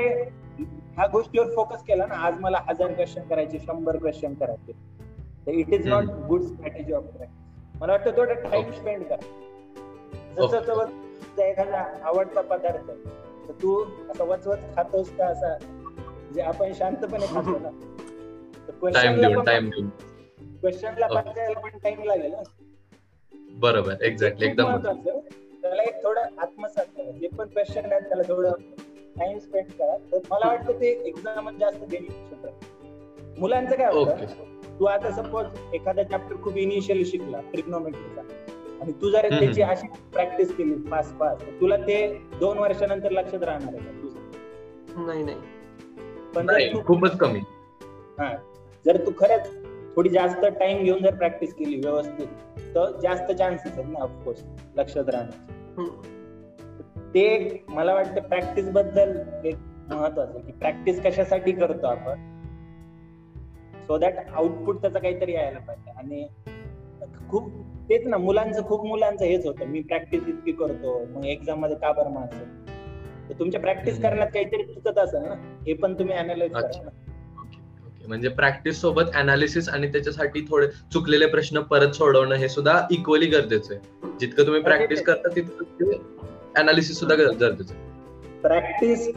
ह्या 0.59 1.07
गोष्टीवर 1.07 1.53
फोकस 1.55 1.83
केला 1.83 2.05
ना 2.05 2.15
आज 2.27 2.39
मला 2.39 2.61
हजार 2.69 2.93
क्वेश्चन 2.93 3.27
करायचे 3.29 3.59
शंभर 3.59 3.97
क्वेश्चन 3.97 4.33
करायचे. 4.33 4.71
तर 5.45 5.51
it 5.51 5.73
is 5.73 5.87
not 5.87 6.03
good 6.27 6.41
strategy 6.41 6.93
of 6.93 7.03
मला 7.79 7.91
वाटतं 7.91 8.17
थोडं 8.17 8.49
टाइम. 8.49 8.71
स्पेंड 8.71 9.03
करा. 9.03 9.25
जसं 10.35 11.05
तुझा 11.21 11.45
एखादा 11.45 11.85
आवडता 12.03 12.41
पदार्थ. 12.41 12.89
आहे, 12.89 12.97
तर 13.47 13.51
तू 13.51 13.83
असं 14.09 14.25
वचवच 14.25 14.59
खातोस 14.75 15.09
का 15.09 15.25
असा? 15.25 15.57
म्हणजे 15.61 16.41
आपण 16.41 16.73
शांतपणे 16.73 17.25
खातो 17.33 17.57
ना. 17.59 17.69
क्वेश्चनला 18.71 19.27
देऊन 21.07 21.53
पण 21.53 21.77
टाइम 21.83 22.03
लागेल 22.03 22.31
ना 22.31 22.41
बरोबर 23.51 23.93
एक्झॅक्टली 24.01 24.45
एकदम. 24.45 24.77
त्याला 25.61 25.83
एक 25.83 26.03
थोडं 26.03 26.21
आत्मसात 26.37 26.85
करा. 26.97 27.11
जे 27.11 27.27
पण 27.27 27.47
क्वेश्चन 27.47 27.91
आहेत 27.91 28.01
त्याला 28.01 28.23
थोडं 28.27 28.51
टाइम 29.15 29.37
स्पेंड 29.39 29.71
करा. 29.71 29.97
तर 30.11 30.17
मला 30.31 30.47
वाटतं 30.47 30.79
ते 30.81 30.89
एक्झाम 31.05 31.49
जास्त 31.57 31.93
राहील 31.93 32.07
मुलांचं 33.39 33.75
काय 33.75 33.93
होतं? 33.93 34.25
तू 34.79 34.85
आता 34.85 35.11
सपोज 35.11 35.45
एखादा 35.73 36.03
चॅप्टर 36.03 36.35
खूप 36.35 36.57
इनिशियली 36.57 37.05
शिकला 37.05 37.41
ट्रिग्नोमेट्रीचा 37.41 38.21
आणि 38.81 38.91
तू 38.91 39.09
जर. 39.09 39.29
त्याची 39.29 39.61
अशी 39.61 39.87
प्रॅक्टिस 40.13 40.55
केली 40.57 40.75
फास्ट 40.89 41.19
फास्ट 41.19 41.45
तुला 41.61 41.77
ते 41.77 42.21
दोन 42.39 42.57
वर्षानंतर 42.57 43.11
लक्षात 43.11 43.43
राहणार 43.43 43.73
आहे 43.73 44.01
तुझं 44.01 45.05
नाही 45.05 45.23
नाही. 45.23 45.37
पण 46.35 46.45
नाही 46.45 46.67
जर 46.67 46.73
तू 46.73 46.81
खूपच 46.87 47.17
कमी. 47.17 47.39
हा. 48.19 48.35
जर 48.85 49.05
तू 49.05 49.11
खरंच 49.19 49.49
थोडी 49.95 50.09
जास्त 50.09 50.45
टाइम 50.45 50.83
घेऊन 50.83 51.03
जर 51.03 51.15
प्रॅक्टिस 51.15 51.53
केली 51.53 51.75
व्यवस्थित 51.75 52.27
तर 52.75 52.99
जास्त 53.03 53.31
चान्सेस 53.31 53.71
आहेत 53.71 53.85
ना 53.87 53.99
ऑफकोर्स 53.99 54.43
लक्षात 54.75 55.09
राहण्याचे. 55.09 55.55
ते 57.13 57.63
मला 57.69 57.93
वाटतं 57.93 58.21
प्रॅक्टिसबद्दल 58.21 59.17
एक 59.45 59.55
महत्वाचं 59.89 60.39
की 60.39 60.51
प्रॅक्टिस 60.51 61.03
कशासाठी 61.03 61.51
करतो 61.51 61.87
आपण? 61.87 62.33
सो 63.87 63.97
दॅट 63.97 64.13
आउटपुट 64.35 64.81
त्याचा 64.81 64.99
काहीतरी 64.99 65.33
यायला 65.33 65.59
पाहिजे. 65.59 65.91
आणि 65.91 66.27
खूप 67.29 67.51
तेच 67.89 68.05
ना 68.07 68.17
मुलांचं 68.17 68.63
खूप 68.63 68.85
मुलांचं 68.85 69.25
हेच 69.25 69.45
होतं 69.45 69.65
मी 69.65 69.81
प्रॅक्टिस 69.81 70.27
इतकी 70.27 70.51
करतो 70.51 70.99
मग 71.09 71.25
एक्झाममध्ये 71.25 71.75
का 71.75 71.91
बरं 71.91 72.09
मार्क्स 72.09 72.37
तर 73.29 73.33
तुमच्या 73.39 73.59
प्रॅक्टिस. 73.61 74.01
करण्यात 74.01 74.27
काहीतरी 74.27 74.63
चुकत 74.63 74.97
असेल 74.97 75.21
ना 75.21 75.33
हे 75.67 75.73
पण 75.73 75.93
तुम्ही 75.93 76.15
अनालाइज. 76.15 76.51
करा 76.51 76.83
ना 76.83 76.89
म्हणजे 78.07 78.29
प्रॅक्टिस 78.29 78.79
सोबत 78.81 79.15
अनालिसिस 79.15 79.67
आणि 79.69 79.87
त्याच्यासाठी 79.87 80.41
थोडे 80.41 80.67
चुकलेले 80.93 81.25
प्रश्न 81.25 81.61
परत 81.61 81.91
सोडवणं 81.91 82.35
हे 82.35 82.49
सुद्धा 82.49 82.79
इक्वली 82.91 83.25
गरजेचं 83.25 83.73
आहे 83.73 84.11
जितकं 84.19 84.45
तुम्ही 84.45 84.61
प्रॅक्टिस 84.61 85.01
करता 85.03 85.29
तितकं 85.35 85.91
अनालिसिस 86.55 86.99
सुद्धा 86.99 87.15
गर- 87.15 87.33
गरजेचं 87.33 87.73
आहे 87.73 88.41
प्रॅक्टिस 88.41 89.07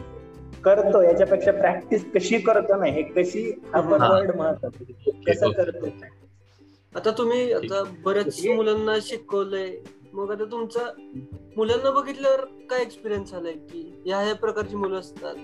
करतो 0.64 1.02
याच्यापेक्षा 1.02 1.52
प्रॅक्टिस 1.52 2.04
कशी 2.14 2.38
करतो 2.38 2.76
ना 2.76 2.87
हे 2.87 3.02
कशी 3.02 3.50
आपण. 3.72 4.02
वर्ड 4.02 4.35
महत्वाचं 4.37 4.85
कसं. 5.26 5.50
करतो 5.52 5.87
आता 6.96 7.11
तुम्ही. 7.11 7.53
आता 7.53 7.83
बऱ्याच 8.05 8.46
मुलांना 8.46 8.94
शिकवलंय. 9.03 9.76
मग 10.12 10.31
आता 10.31 10.44
तुमचा 10.44 10.81
मुलांना 11.57 11.90
बघितल्यावर 11.90 12.40
काय 12.70 12.83
एक्सपिरियन्स 12.83 13.35
आलाय 13.35 13.53
की 13.53 14.03
ह्या 14.07 14.18
ह्या 14.18 14.35
प्रकारची 14.35 14.76
मुलं 14.76 14.98
असतात? 14.98 15.35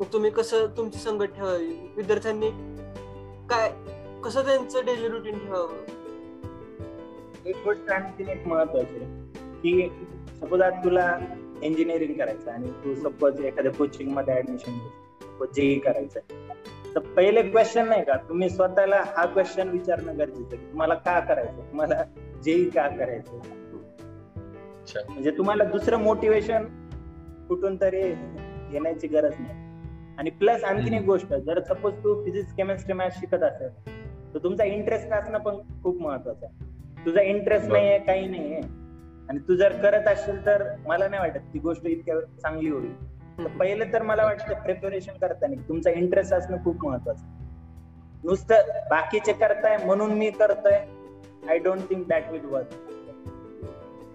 मग 0.00 0.12
तुम्ही 0.12 0.30
कसं 0.30 0.66
तुमची 0.76 0.98
संगत 0.98 1.24
ठेवावी? 1.24 1.74
विद्यार्थ्यांनी 1.96 2.50
काय 3.48 3.70
कसं 4.24 4.44
त्यांचं 4.44 4.84
डेली 4.84 5.08
रुटीन 5.08 5.38
ठेवावं? 5.38 5.74
एक 7.46 7.56
गोष्ट 7.64 7.90
आणखी 7.90 8.30
एक 8.30 8.46
महत्वाची 8.46 9.04
आहे 9.04 9.28
की 9.62 9.90
सपोज 10.40 10.60
आज 10.60 10.84
तुला 10.84 11.18
इंजिनिअरिंग 11.62 12.12
करायचं 12.12 12.50
आणि 12.50 12.70
तू 12.70 12.94
सपोज 12.94 13.40
एखाद्या 13.40 13.72
कोचिंगमध्ये 13.72 14.34
ऍडमिशन 14.34 14.78
सपोज 15.22 15.48
जेई 15.54 15.78
करायचं 15.78 16.20
तर 16.94 17.00
पहिले 17.00 17.42
क्वेश्चन 17.42 17.88
नाही 17.88 18.04
का? 18.04 18.16
तुम्ही 18.16 18.50
स्वतःला 18.50 19.02
हा 19.16 19.26
क्वेश्चन 19.26 19.68
विचारणं 19.68 20.18
गरजेचं 20.18 20.56
तुम्हाला 20.56 20.94
का 20.94 21.20
करायचं? 21.20 21.56
तुम्हाला 21.56 22.02
जेई 22.44 22.64
का 22.64 22.88
करायचं? 22.88 23.36
अच्छा. 23.36 25.00
म्हणजे 25.08 25.30
तुम्हाला 25.30 25.64
दुसरं 25.64 25.96
मोटिवेशन 25.96 26.64
कुठून 27.48 27.80
तरी 27.80 28.12
घेण्याची 28.70 29.06
गरज 29.06 29.32
नाही. 29.38 29.70
आणि 30.18 30.30
प्लस 30.30 30.64
आणखीन 30.64 30.94
एक. 30.94 31.04
गोष्ट 31.04 31.34
जर 31.34 31.60
सपोज 31.60 31.94
तू 31.94 32.24
फिजिक्स 32.24 32.54
केमिस्ट्री 32.54 32.92
मॅथ 32.92 33.08
शिकत 33.12 33.42
असेल 33.42 33.68
तर 34.34 34.38
तुमचा 34.44 34.64
इंटरेस्ट 34.64 35.12
असणं 35.12 35.38
पण 35.38 35.56
खूप 35.82 36.00
महत्वाचं 36.00 36.46
आहे. 36.46 36.64
तुझा 37.06 37.20
इंटरेस्ट. 37.20 37.72
नाहीये 37.72 37.98
काही 37.98 38.26
नाहीये. 38.26 38.60
आणि 39.28 39.38
तू 39.38 39.54
जर 39.54 39.72
करत 39.82 40.08
असेल 40.08 40.46
तर 40.46 40.64
मला 40.86 41.08
नाही 41.08 41.20
वाटत 41.20 41.38
ती 41.38 41.58
गोष्ट 41.58 41.86
इतक्या 41.86 42.20
चांगली 42.20 42.70
होईल. 42.70 43.09
पहिलं 43.48 43.92
तर 43.92 44.02
मला 44.02 44.24
वाटतं 44.24 44.62
प्रिपरेशन 44.62 45.12
करताना 45.12 45.60
तुमचा 45.68 45.90
इंटरेस्ट 45.90 46.32
असणं 46.34 46.64
खूप 46.64 46.84
महत्वाचं. 46.86 47.24
नुसतं 48.24 48.68
बाकीचे 48.90 49.32
करताय 49.32 49.76
म्हणून 49.84 50.12
मी 50.12 50.30
करतोय 50.30 50.78
I 51.48 51.58
don't 51.58 51.80
think 51.90 52.06
that 52.08 52.30
will 52.30 52.44
work 52.44 52.72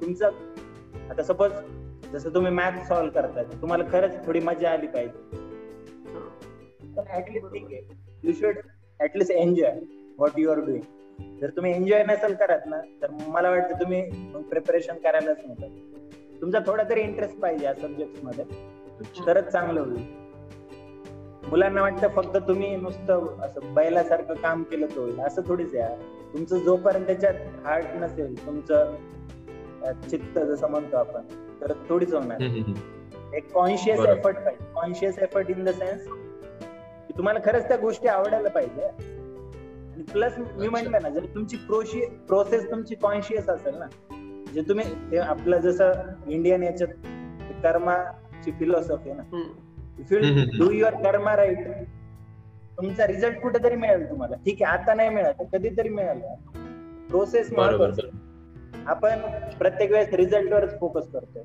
तुमचं 0.02 0.32
आता 1.10 1.24
सपोज 1.24 1.52
जसं 2.14 2.34
तुम्ही 2.34 2.52
मॅथ 2.52 2.86
सॉल्व्ह 2.88 3.14
करताय 3.14 3.44
तुम्हाला 3.62 3.84
खरंच 3.92 4.26
थोडी 4.26 4.40
मजा 4.40 4.72
आली 4.72 4.88
पाहिजे. 4.88 5.44
ठीक 7.50 7.66
आहे. 7.66 7.82
You 8.24 8.34
should 8.34 8.58
at least 9.00 9.32
enjoy 9.32 9.72
what 10.18 10.40
you 10.40 10.52
are 10.52 10.60
doing 10.60 11.40
जर 11.40 11.50
तुम्ही 11.50 11.74
एन्जॉय 11.74 12.04
नसेल 12.04 12.34
करत 12.36 12.66
ना 12.66 12.82
तर 13.02 13.12
मला 13.28 13.50
वाटतं 13.50 13.80
तुम्ही 13.80 14.02
प्रिपरेशन 14.50 14.98
करायलाच 14.98 15.38
नव्हतं 15.46 16.42
तुमचा 16.42 16.60
थोडा 16.68 16.84
तरी 16.90 17.02
इंटरेस्ट 17.02 17.40
पाहिजे 17.40 17.66
या 17.66 17.74
सब्जेक्टमध्ये. 17.74 18.46
तरच 19.02 19.48
चांगलं 19.48 19.80
होईल 19.80 20.24
मुलांना 21.50 21.82
वाटतं 21.82 22.08
फक्त 22.08 22.38
तुम्ही 22.38 22.76
नुसतं 22.76 23.42
असं 23.42 23.74
बैलासारखं 23.74 24.34
काम 24.34 24.64
केलं 24.64 24.86
तर 24.86 25.00
होईल 25.00 25.20
असं 25.20 25.42
थोडीच 25.48 25.76
आहे. 25.76 25.96
तुमचं 26.34 26.58
जोपर्यंत 26.58 27.06
त्याच्यात 27.06 27.34
हार्ट 27.66 27.86
नसेल 27.96 28.46
तुमचं 28.46 28.96
चित्त 30.10 30.40
जसं 30.40 30.70
म्हणतो 30.70 30.98
आपण 30.98 31.22
तर 31.62 31.74
थोडीच 31.90 32.14
होणार. 32.14 32.42
एक 33.36 33.52
कॉन्शियस. 33.54 34.00
एफर्ट 34.00 34.36
पाहिजे 34.36 34.66
conscious 34.76 35.20
effort 35.20 35.50
in 35.50 35.64
the 35.64 35.70
sense 35.70 36.08
की 37.08 37.14
तुम्हाला 37.18 37.40
खरंच 37.46 37.68
त्या 37.68 37.78
गोष्टी 37.78 38.08
आवडायला 38.08 38.50
पाहिजे 38.50 38.84
आणि 38.84 40.04
प्लस 40.04 40.38
मी. 40.38 40.68
म्हटलं 40.68 41.02
ना 41.02 41.10
जर 41.10 41.26
तुमची 41.26 41.58
प्रोसेस 42.28 42.72
तुमची 42.72 42.96
कॉन्शियस 42.96 43.50
असेल 43.50 43.76
ना 43.76 43.86
जे 44.54 44.62
तुम्ही 44.62 45.18
आपलं 45.18 45.58
जसं 45.58 45.92
इंडियन 46.28 46.64
याच्यात 46.64 46.88
कर्माची 48.36 48.52
फिलॉसॉफी 48.60 49.10
आहे 49.10 49.18
ना. 49.18 49.42
If 50.00 50.12
you. 50.12 50.20
Do 50.60 50.72
your 50.72 50.96
karma 51.04 51.36
right 51.36 51.68
तुमचा 52.78 53.08
रिझल्ट 53.08 53.40
कुठेतरी 53.42 53.76
मिळेल 53.76 54.10
तुम्हाला 54.10 54.36
ठीक 54.36 54.62
आहे 54.62 54.78
आता 54.78 54.94
नाही 54.94 55.24
तर 55.40 55.44
कधीतरी 55.54 55.90
मिळेल 55.90 56.20
प्रोसेस. 57.10 57.54
आपण 58.88 59.22
प्रत्येक 59.58 59.92
वेळेस 59.92 60.14
रिझल्ट 60.14 60.54
वरच 60.54 60.80
फोकस 60.80 61.08
करतोय 61.14 61.44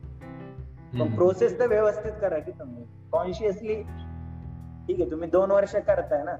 पण. 0.99 1.15
प्रोसेस 1.15 1.59
तर 1.59 1.67
व्यवस्थित 1.67 2.13
करा 2.21 2.39
की 2.39 2.51
तुम्ही 2.51 2.85
कॉन्शियसली 3.13 3.75
ठीक 3.75 5.01
आहे 5.01 5.11
तुम्ही 5.11 5.29
दोन 5.31 5.51
वर्ष 5.51 5.75
करताय 5.77 6.23
ना. 6.25 6.37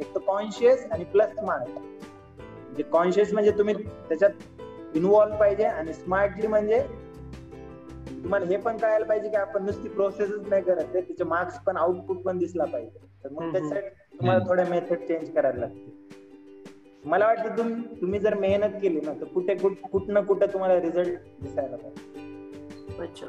एक 0.00 0.14
तर 0.14 0.20
कॉन्शियस 0.26 0.86
आणि 0.92 1.04
प्लस 1.04 1.30
स्मार्ट 1.30 1.68
म्हणजे 1.68 2.82
कॉन्शियस 2.82 3.32
म्हणजे 3.32 3.50
तुम्ही 3.50 3.74
त्याच्यात 3.74 4.96
इन्व्हॉल्व 4.96 5.36
पाहिजे 5.36 5.64
आणि 5.64 5.92
स्मार्टली 5.92 6.46
म्हणजे 6.46 6.82
तुम्हाला 8.26 8.46
हे 8.46 8.56
पण 8.56 8.76
कळायला 8.76 9.04
पाहिजे 9.06 9.28
की 9.28 9.36
आपण 9.36 9.64
नुसती 9.64 9.88
प्रोसेसच 9.88 10.48
नाही 10.48 10.62
करत 10.62 10.78
आहे 10.84 11.00
त्याचे 11.00 11.24
मार्क्स 11.24 11.58
पण 11.58 11.76
आउटपुट 11.76 12.16
पण 12.16 12.38
दिसला 12.38 12.64
पाहिजे 12.64 12.98
तर 13.24 13.28
मग. 13.28 13.52
त्याच्यासाठी 13.52 14.16
तुम्हाला. 14.18 14.44
थोड्या 14.48 14.64
मेथड 14.64 15.06
चेंज 15.08 15.30
करायला 15.30 15.58
लागतील 15.60 16.04
मला 17.04 17.26
वाटतं 17.26 17.56
तुम्ही 17.58 17.82
तुम्ही 18.00 18.18
जर 18.20 18.34
मेहनत 18.34 18.72
केली 18.82 19.00
ना 19.00 19.12
तर 19.20 19.24
कुठे 19.24 19.54
कुठ- 19.54 19.88
कुठं 19.92 20.12
ना 20.12 20.20
कुठं 20.20 20.52
तुम्हाला 20.52 20.80
रिझल्ट 20.80 21.18
दिसायला 21.42 21.76
पाहिजे 21.76 23.02
अच्छा 23.02 23.26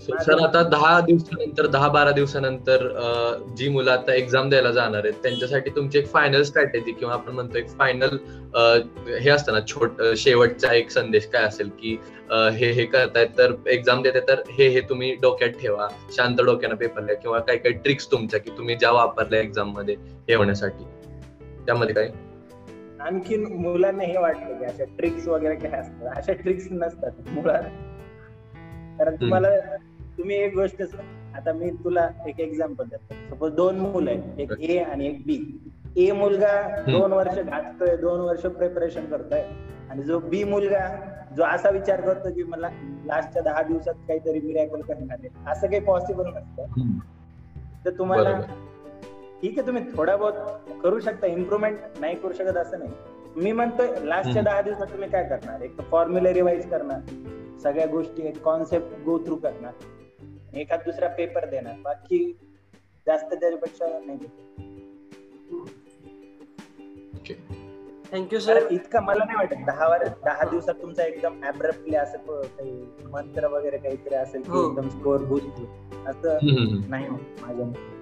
सर 0.00 0.38
आता 0.42 0.62
दहा 0.62 1.00
दिवसानंतर 1.00 1.66
दहा 1.66 1.88
बारा 1.88 2.10
दिवसानंतर 2.10 2.86
जी 3.56 3.68
मुलं 3.68 3.90
आता 3.90 4.14
एक्झाम 4.14 4.48
द्यायला 4.48 4.70
जाणार 4.70 5.04
आहेत 5.04 5.14
त्यांच्यासाठी 5.22 5.70
तुमची 5.70 5.98
एक 5.98 6.06
फायनल 6.06 6.42
स्ट्रॅटेजी 6.42 6.92
किंवा 6.92 7.14
आपण 7.14 7.32
म्हणतो 7.32 7.58
एक 7.58 7.68
फायनल 7.68 8.16
हे 9.20 9.30
असतं 9.30 9.52
ना 9.52 9.60
छोट 9.68 10.02
शेवटचा 10.16 10.72
एक 10.74 10.90
संदेश 10.90 11.26
काय 11.26 11.42
असेल 11.42 11.68
की 11.80 11.96
हे 12.32 12.70
हे 12.72 12.84
करतायत 12.84 13.36
तर 13.38 13.54
एक्झाम 13.66 14.02
देते 14.02 14.20
तर 14.20 14.40
हे 14.50 14.68
हे 14.68 14.80
तुम्ही 14.80 15.12
डोक्यात 15.14 15.60
ठेवा 15.60 15.88
शांत 16.16 16.40
डोक्यानं 16.40 16.76
पेपर 16.76 17.04
द्या 17.04 17.16
किंवा 17.16 17.38
काही 17.38 17.58
काही 17.58 17.74
ट्रिक्स 17.74 18.10
तुमच्या 18.12 18.40
की 18.40 18.50
तुम्ही 18.58 18.76
ज्या 18.76 18.90
वापरल्या 18.92 19.40
एक्झाममध्ये 19.40 19.96
हे 20.28 20.34
होण्यासाठी. 20.34 20.84
त्यामध्ये 21.66 21.94
काय? 21.94 22.08
आणखीन 23.00 23.44
मुलांना 23.60 24.04
हे 24.04 24.18
वाटतं 24.18 24.58
की 24.58 24.64
अशा 24.64 24.84
ट्रिक्स 24.98 25.28
वगैरे 25.28 25.54
काय 25.54 25.80
असतात? 25.80 26.16
अशा 26.16 26.32
ट्रिक्स 26.32 26.66
नसतात 26.70 27.28
मुळात. 27.28 27.70
कारण 28.98 29.14
तुम्हाला 29.14 29.48
तुम्ही 30.20 30.36
एक 30.36 30.54
गोष्ट 30.54 30.82
आता 31.36 31.52
मी 31.52 31.70
तुला 31.84 32.08
एक 32.28 32.40
एक्झाम्पल 32.40 32.84
देतो. 32.84 33.14
सपोज 33.28 33.52
दोन 33.52 33.78
मुलं 33.78 34.10
आहेत. 34.10 34.40
एक 34.40 34.52
ए 34.60 34.78
आणि 34.78 35.06
एक 35.06 35.20
बी 35.26 35.36
ए 35.96 36.10
मुलगा 36.12 36.80
दोन 36.88 37.12
वर्ष 37.12 37.38
घाततोय 37.38 37.96
दोन 37.96 38.20
वर्ष 38.20 38.40
प्रिपरेशन 38.40 39.06
करतोय. 39.06 39.42
आणि 39.90 40.02
जो 40.02 40.18
बी 40.18 40.42
मुलगा 40.44 40.86
जो 41.36 41.44
असा 41.44 41.70
विचार 41.70 42.00
करतो 42.00 42.32
की 42.34 42.42
मला 42.42 42.68
लास्टच्या 43.06 43.42
दहा 43.42 43.62
दिवसात 43.62 43.94
काहीतरी 44.08 44.40
मिरॅकल 44.40 44.80
करणार 44.80 45.16
आहे. 45.18 45.28
असं 45.50 45.66
काही 45.66 45.80
पॉसिबल 45.80 46.26
नसतं. 46.26 46.64
तर 47.84 47.90
तुम्हाला. 47.90 48.40
ठीक 49.42 49.58
आहे 49.58 49.66
तुम्ही 49.66 49.82
थोडा 49.96 50.16
बहुत 50.16 50.32
करू 50.82 51.00
शकता. 51.00 51.26
इम्प्रुव्हमेंट 51.26 51.78
नाही 52.00 52.16
करू 52.16 52.32
शकत 52.32 52.56
असं 52.56 52.78
नाही. 52.78 52.90
मी 53.36 53.52
म्हणतोय 53.52 53.88
लास्टच्या. 54.04 54.42
दहा 54.42 54.60
दिवसात 54.62 54.86
तुम्ही 54.86 55.08
काय 55.10 55.24
करणार? 55.28 55.60
एक 55.60 55.78
तर 55.78 55.82
फॉर्म्युला 55.82 56.32
रिवाइज 56.32 56.68
करणार. 56.70 57.00
सगळ्या 57.62 57.86
गोष्टी 57.86 58.26
एक 58.26 58.42
कॉन्सेप्ट 58.42 59.04
गो 59.04 59.18
थ्रू 59.18 59.36
करणार. 59.36 59.72
एखाद 60.54 60.78
दुसरा 60.78 61.08
पेपर 61.08 61.48
देणार. 61.48 61.74
बाकी 61.84 62.32
जास्त 63.06 63.26
त्याच्यापेक्षा 63.26 63.86
नाही 64.06 64.18
थँक्यू 68.12 68.38
सर 68.38 68.66
इतका 68.70 69.00
मला 69.00 69.24
नाही 69.24 69.36
वाटत. 69.36 69.66
दहा 69.66 69.88
वर 69.88 70.06
दहा 70.06 70.50
दिवसात 70.50 70.74
तुमचा 70.74 71.04
एकदम 71.04 71.44
ऍब्रप्टली 71.44 71.96
असं 71.96 72.18
क- 72.18 72.44
काही 72.44 72.86
मंत्र 73.12 73.46
वगैरे 73.46 73.78
काहीतरी 73.78 74.14
असेल 74.14 74.42
की 74.42 74.50
हो. 74.50 74.70
एकदम 74.70 74.88
स्कोअर 74.88 75.22
बूस्ट 75.22 75.60
असं 76.06 76.38
नाही 76.90 77.08
माझ्या 77.08 77.66
मते. 77.66 77.98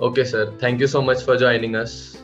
Okay 0.00 0.24
sir 0.24 0.50
thank you 0.62 0.86
so 0.86 1.00
much 1.00 1.26
for 1.26 1.36
joining 1.36 1.76
us 1.76 2.22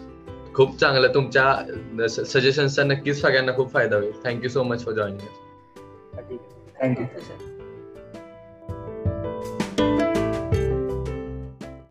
खूप 0.55 0.77
चांगलं 0.77 1.14
तुमच्या 1.14 2.09
सजेशन्सचा 2.09 2.83
नक्कीच 2.85 3.20
सगळ्यांना 3.20 3.53
खूप 3.53 3.72
फायदा 3.72 3.96
होईल. 3.96 4.12
Thank you 4.24 4.48
so 4.48 4.62
much 4.62 4.85
for 4.85 4.94
joining 4.94 5.20
us 5.20 6.29
ठीक 6.29 6.40
आहे 6.40 6.94
थँक्यू 6.94 7.20
सर 7.20 7.54